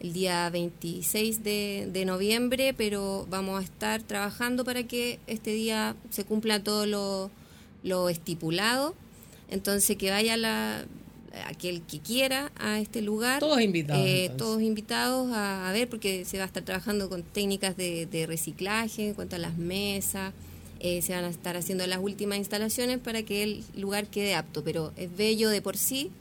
el 0.00 0.12
día 0.12 0.48
26 0.50 1.42
de, 1.42 1.88
de, 1.92 2.04
noviembre, 2.04 2.74
pero 2.74 3.26
vamos 3.28 3.60
a 3.60 3.64
estar 3.64 4.02
trabajando 4.02 4.64
para 4.64 4.84
que 4.84 5.18
este 5.26 5.52
día 5.52 5.96
se 6.10 6.24
cumpla 6.24 6.62
todo 6.62 6.86
lo, 6.86 7.30
lo 7.82 8.08
estipulado. 8.08 8.94
Entonces, 9.50 9.96
que 9.96 10.10
vaya 10.10 10.36
la, 10.36 10.84
aquel 11.46 11.82
que 11.82 12.00
quiera 12.00 12.52
a 12.56 12.78
este 12.80 13.02
lugar. 13.02 13.40
Todos 13.40 13.60
invitados. 13.60 14.04
Eh, 14.06 14.30
todos 14.36 14.62
invitados 14.62 15.30
a, 15.32 15.70
ver, 15.72 15.88
porque 15.88 16.24
se 16.24 16.38
va 16.38 16.44
a 16.44 16.46
estar 16.46 16.62
trabajando 16.64 17.08
con 17.08 17.22
técnicas 17.22 17.76
de, 17.76 18.06
de 18.06 18.26
reciclaje 18.26 19.08
en 19.08 19.14
cuanto 19.14 19.36
a 19.36 19.38
las 19.38 19.56
mesas. 19.56 20.32
Eh, 20.80 21.02
se 21.02 21.12
van 21.12 21.24
a 21.24 21.28
estar 21.28 21.56
haciendo 21.56 21.84
las 21.88 21.98
últimas 21.98 22.38
instalaciones 22.38 22.98
para 22.98 23.24
que 23.24 23.42
el 23.42 23.64
lugar 23.76 24.06
quede 24.06 24.36
apto, 24.36 24.62
pero 24.62 24.92
es 24.96 25.14
bello 25.16 25.48
de 25.48 25.60
por 25.60 25.76
sí, 25.76 26.12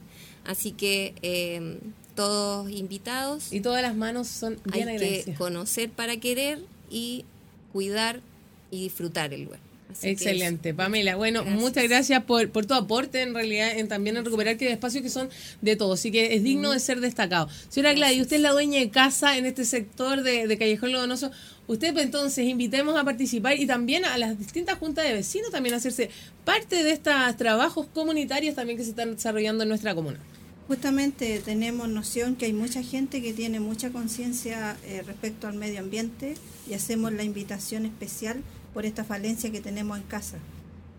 así 0.45 0.71
que 0.71 1.13
eh, 1.21 1.77
todos 2.17 2.69
invitados. 2.69 3.53
Y 3.53 3.61
todas 3.61 3.81
las 3.81 3.95
manos 3.95 4.27
son 4.27 4.59
bien 4.65 4.89
Hay 4.89 4.97
que 4.97 5.35
conocer 5.37 5.89
para 5.89 6.17
querer 6.17 6.59
y 6.89 7.23
cuidar 7.71 8.19
y 8.71 8.81
disfrutar 8.81 9.33
el 9.33 9.43
lugar. 9.43 9.59
Excelente, 10.01 10.73
Pamela. 10.73 11.15
Bueno, 11.15 11.45
muchas 11.45 11.83
gracias 11.85 12.23
por, 12.23 12.49
por 12.49 12.65
tu 12.65 12.73
aporte 12.73 13.21
en 13.21 13.33
realidad 13.33 13.77
en 13.77 13.87
también 13.87 14.17
en 14.17 14.25
recuperar 14.25 14.57
que 14.57 14.69
espacios 14.69 15.01
que 15.01 15.09
son 15.09 15.29
de 15.61 15.75
todos, 15.75 15.99
así 15.99 16.11
que 16.11 16.35
es 16.35 16.43
digno 16.43 16.71
de 16.71 16.79
ser 16.79 16.99
destacado. 16.99 17.47
Señora 17.69 17.93
Gladys, 17.93 18.21
usted 18.21 18.37
es 18.37 18.41
la 18.41 18.51
dueña 18.51 18.79
de 18.79 18.89
casa 18.89 19.37
en 19.37 19.45
este 19.45 19.63
sector 19.63 20.23
de, 20.23 20.47
de 20.47 20.57
Callejón 20.57 20.91
Lodonoso. 20.91 21.31
Usted 21.67 21.93
pues, 21.93 22.05
entonces 22.05 22.45
invitemos 22.45 22.97
a 22.97 23.03
participar 23.03 23.59
y 23.59 23.65
también 23.65 24.05
a 24.05 24.17
las 24.17 24.37
distintas 24.37 24.77
juntas 24.77 25.05
de 25.05 25.13
vecinos 25.13 25.51
también 25.51 25.73
a 25.73 25.77
hacerse 25.77 26.09
parte 26.43 26.83
de 26.83 26.91
estos 26.91 27.13
trabajos 27.37 27.87
comunitarios 27.93 28.55
también 28.55 28.77
que 28.77 28.83
se 28.83 28.89
están 28.89 29.15
desarrollando 29.15 29.63
en 29.63 29.69
nuestra 29.69 29.95
comuna. 29.95 30.19
Justamente 30.67 31.41
tenemos 31.45 31.87
noción 31.87 32.35
que 32.35 32.45
hay 32.45 32.53
mucha 32.53 32.83
gente 32.83 33.21
que 33.21 33.31
tiene 33.33 33.61
mucha 33.61 33.89
conciencia 33.89 34.75
eh, 34.83 35.01
respecto 35.05 35.47
al 35.47 35.55
medio 35.55 35.79
ambiente 35.79 36.35
y 36.69 36.73
hacemos 36.73 37.13
la 37.13 37.23
invitación 37.23 37.85
especial 37.85 38.41
por 38.73 38.85
esta 38.85 39.05
falencia 39.05 39.49
que 39.49 39.61
tenemos 39.61 39.97
en 39.97 40.03
casa, 40.03 40.39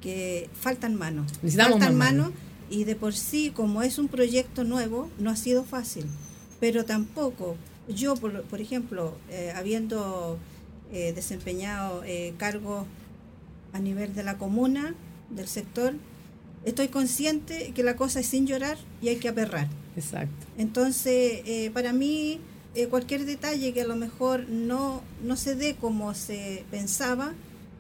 que 0.01 0.49
faltan 0.59 0.95
manos. 0.95 1.33
faltan 1.55 1.97
manos 1.97 2.31
y 2.71 2.85
de 2.85 2.97
por 2.97 3.15
sí, 3.15 3.53
como 3.55 3.83
es 3.83 3.99
un 3.99 4.09
proyecto 4.09 4.65
nuevo, 4.65 5.11
no 5.19 5.29
ha 5.29 5.37
sido 5.37 5.65
fácil, 5.65 6.07
pero 6.61 6.87
tampoco 6.87 7.57
yo, 7.89 8.15
por, 8.17 8.61
ejemplo, 8.61 9.17
eh, 9.31 9.53
habiendo 9.55 10.39
eh, 10.93 11.13
desempeñado 11.15 12.03
cargos 12.39 12.87
a 13.75 13.81
nivel 13.81 14.15
de 14.15 14.23
la 14.23 14.39
comuna, 14.39 14.95
del 15.31 15.47
sector, 15.47 15.95
estoy 16.69 16.89
consciente 16.89 17.73
que 17.75 17.83
la 17.83 17.97
cosa 17.97 18.21
es 18.21 18.27
sin 18.27 18.47
llorar 18.47 18.79
y 19.03 19.09
hay 19.09 19.17
que 19.17 19.29
aperrar. 19.29 19.69
Exacto. 19.97 20.47
Entonces, 20.57 21.43
eh, 21.47 21.71
para 21.73 21.93
mí, 21.93 22.41
eh, 22.75 22.87
cualquier 22.87 23.25
detalle 23.25 23.73
que 23.73 23.83
a 23.83 23.87
lo 23.87 23.97
mejor 23.97 24.49
no, 24.49 25.03
no 25.25 25.37
se 25.37 25.55
dé 25.55 25.75
como 25.75 26.15
se 26.15 26.65
pensaba, 26.71 27.33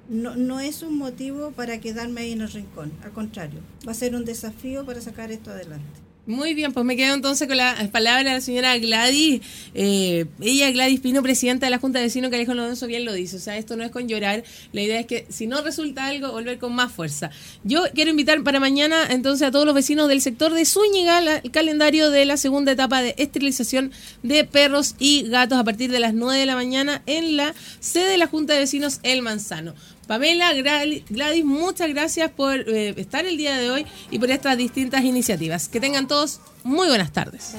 no, 0.09 0.35
no 0.37 0.61
es 0.61 0.83
un 0.83 0.97
motivo 0.97 1.53
para 1.53 1.79
quedarme 1.79 2.23
ahí 2.23 2.33
en 2.33 2.41
el 2.41 2.51
rincón. 2.51 2.93
Al 3.05 3.13
contrario, 3.13 3.61
va 3.87 3.93
a 3.93 3.95
ser 3.95 4.15
un 4.15 4.25
desafío 4.25 4.85
para 4.85 5.01
sacar 5.01 5.31
esto 5.31 5.51
adelante. 5.51 6.08
Muy 6.29 6.53
bien, 6.53 6.75
pues 6.75 6.85
me 6.85 6.95
quedo 6.95 7.15
entonces 7.15 7.49
con 7.49 7.57
la 7.57 7.89
palabra 7.91 8.19
de 8.23 8.37
la 8.37 8.43
señora 8.43 8.77
Gladys. 8.77 9.41
Eh, 9.73 10.27
ella, 10.43 10.71
Gladys 10.73 11.01
Pino, 11.01 11.23
presidenta 11.23 11.65
de 11.65 11.71
la 11.71 11.79
Junta 11.79 12.01
de 12.01 12.05
Vecinos 12.05 12.31
Calejo 12.31 12.53
Lorenzo, 12.53 12.87
bien 12.87 13.07
lo 13.07 13.15
dice. 13.15 13.37
O 13.37 13.39
sea, 13.39 13.57
esto 13.57 13.77
no 13.77 13.83
es 13.83 13.91
con 13.91 14.09
llorar. 14.09 14.45
La 14.73 14.83
idea 14.83 15.01
es 15.01 15.07
que 15.07 15.25
si 15.31 15.47
no 15.47 15.63
resulta 15.63 16.05
algo, 16.05 16.31
volver 16.31 16.59
con 16.59 16.75
más 16.75 16.93
fuerza. 16.93 17.31
Yo 17.65 17.83
quiero 17.95 18.11
invitar 18.11 18.43
para 18.43 18.61
mañana 18.61 19.07
entonces 19.09 19.49
a 19.49 19.51
todos 19.51 19.65
los 19.65 19.75
vecinos 19.75 20.07
del 20.09 20.21
sector 20.21 20.53
de 20.53 20.67
Zúñiga 20.67 21.41
el 21.43 21.51
calendario 21.51 22.11
de 22.11 22.27
la 22.27 22.37
segunda 22.37 22.73
etapa 22.73 23.01
de 23.01 23.15
esterilización 23.17 23.91
de 24.23 24.45
perros 24.45 24.97
y 24.99 25.23
gatos 25.31 25.59
a 25.59 25.65
partir 25.65 25.91
de 25.91 25.99
las 25.99 26.13
9 26.13 26.41
de 26.41 26.45
la 26.45 26.57
mañana 26.57 27.01
en 27.07 27.39
la 27.39 27.55
sede 27.81 28.11
de 28.11 28.19
la 28.19 28.27
Junta 28.27 28.53
de 28.53 28.59
Vecinos 28.59 29.01
El 29.03 29.23
Manzano. 29.23 29.75
Pamela, 30.09 30.55
Gladys, 30.55 31.45
muchas 31.45 31.91
gracias 31.91 32.31
por 32.31 32.59
eh, 32.61 32.95
estar 32.97 33.27
el 33.27 33.37
día 33.37 33.59
de 33.59 33.71
hoy 33.71 33.87
y 34.11 34.19
por 34.19 34.31
estas 34.31 34.57
distintas 34.57 35.05
iniciativas. 35.05 35.69
Que 35.69 35.81
tengan 35.81 36.09
todos 36.09 36.41
muy 36.65 36.89
buenas 36.89 37.13
tardes. 37.13 37.59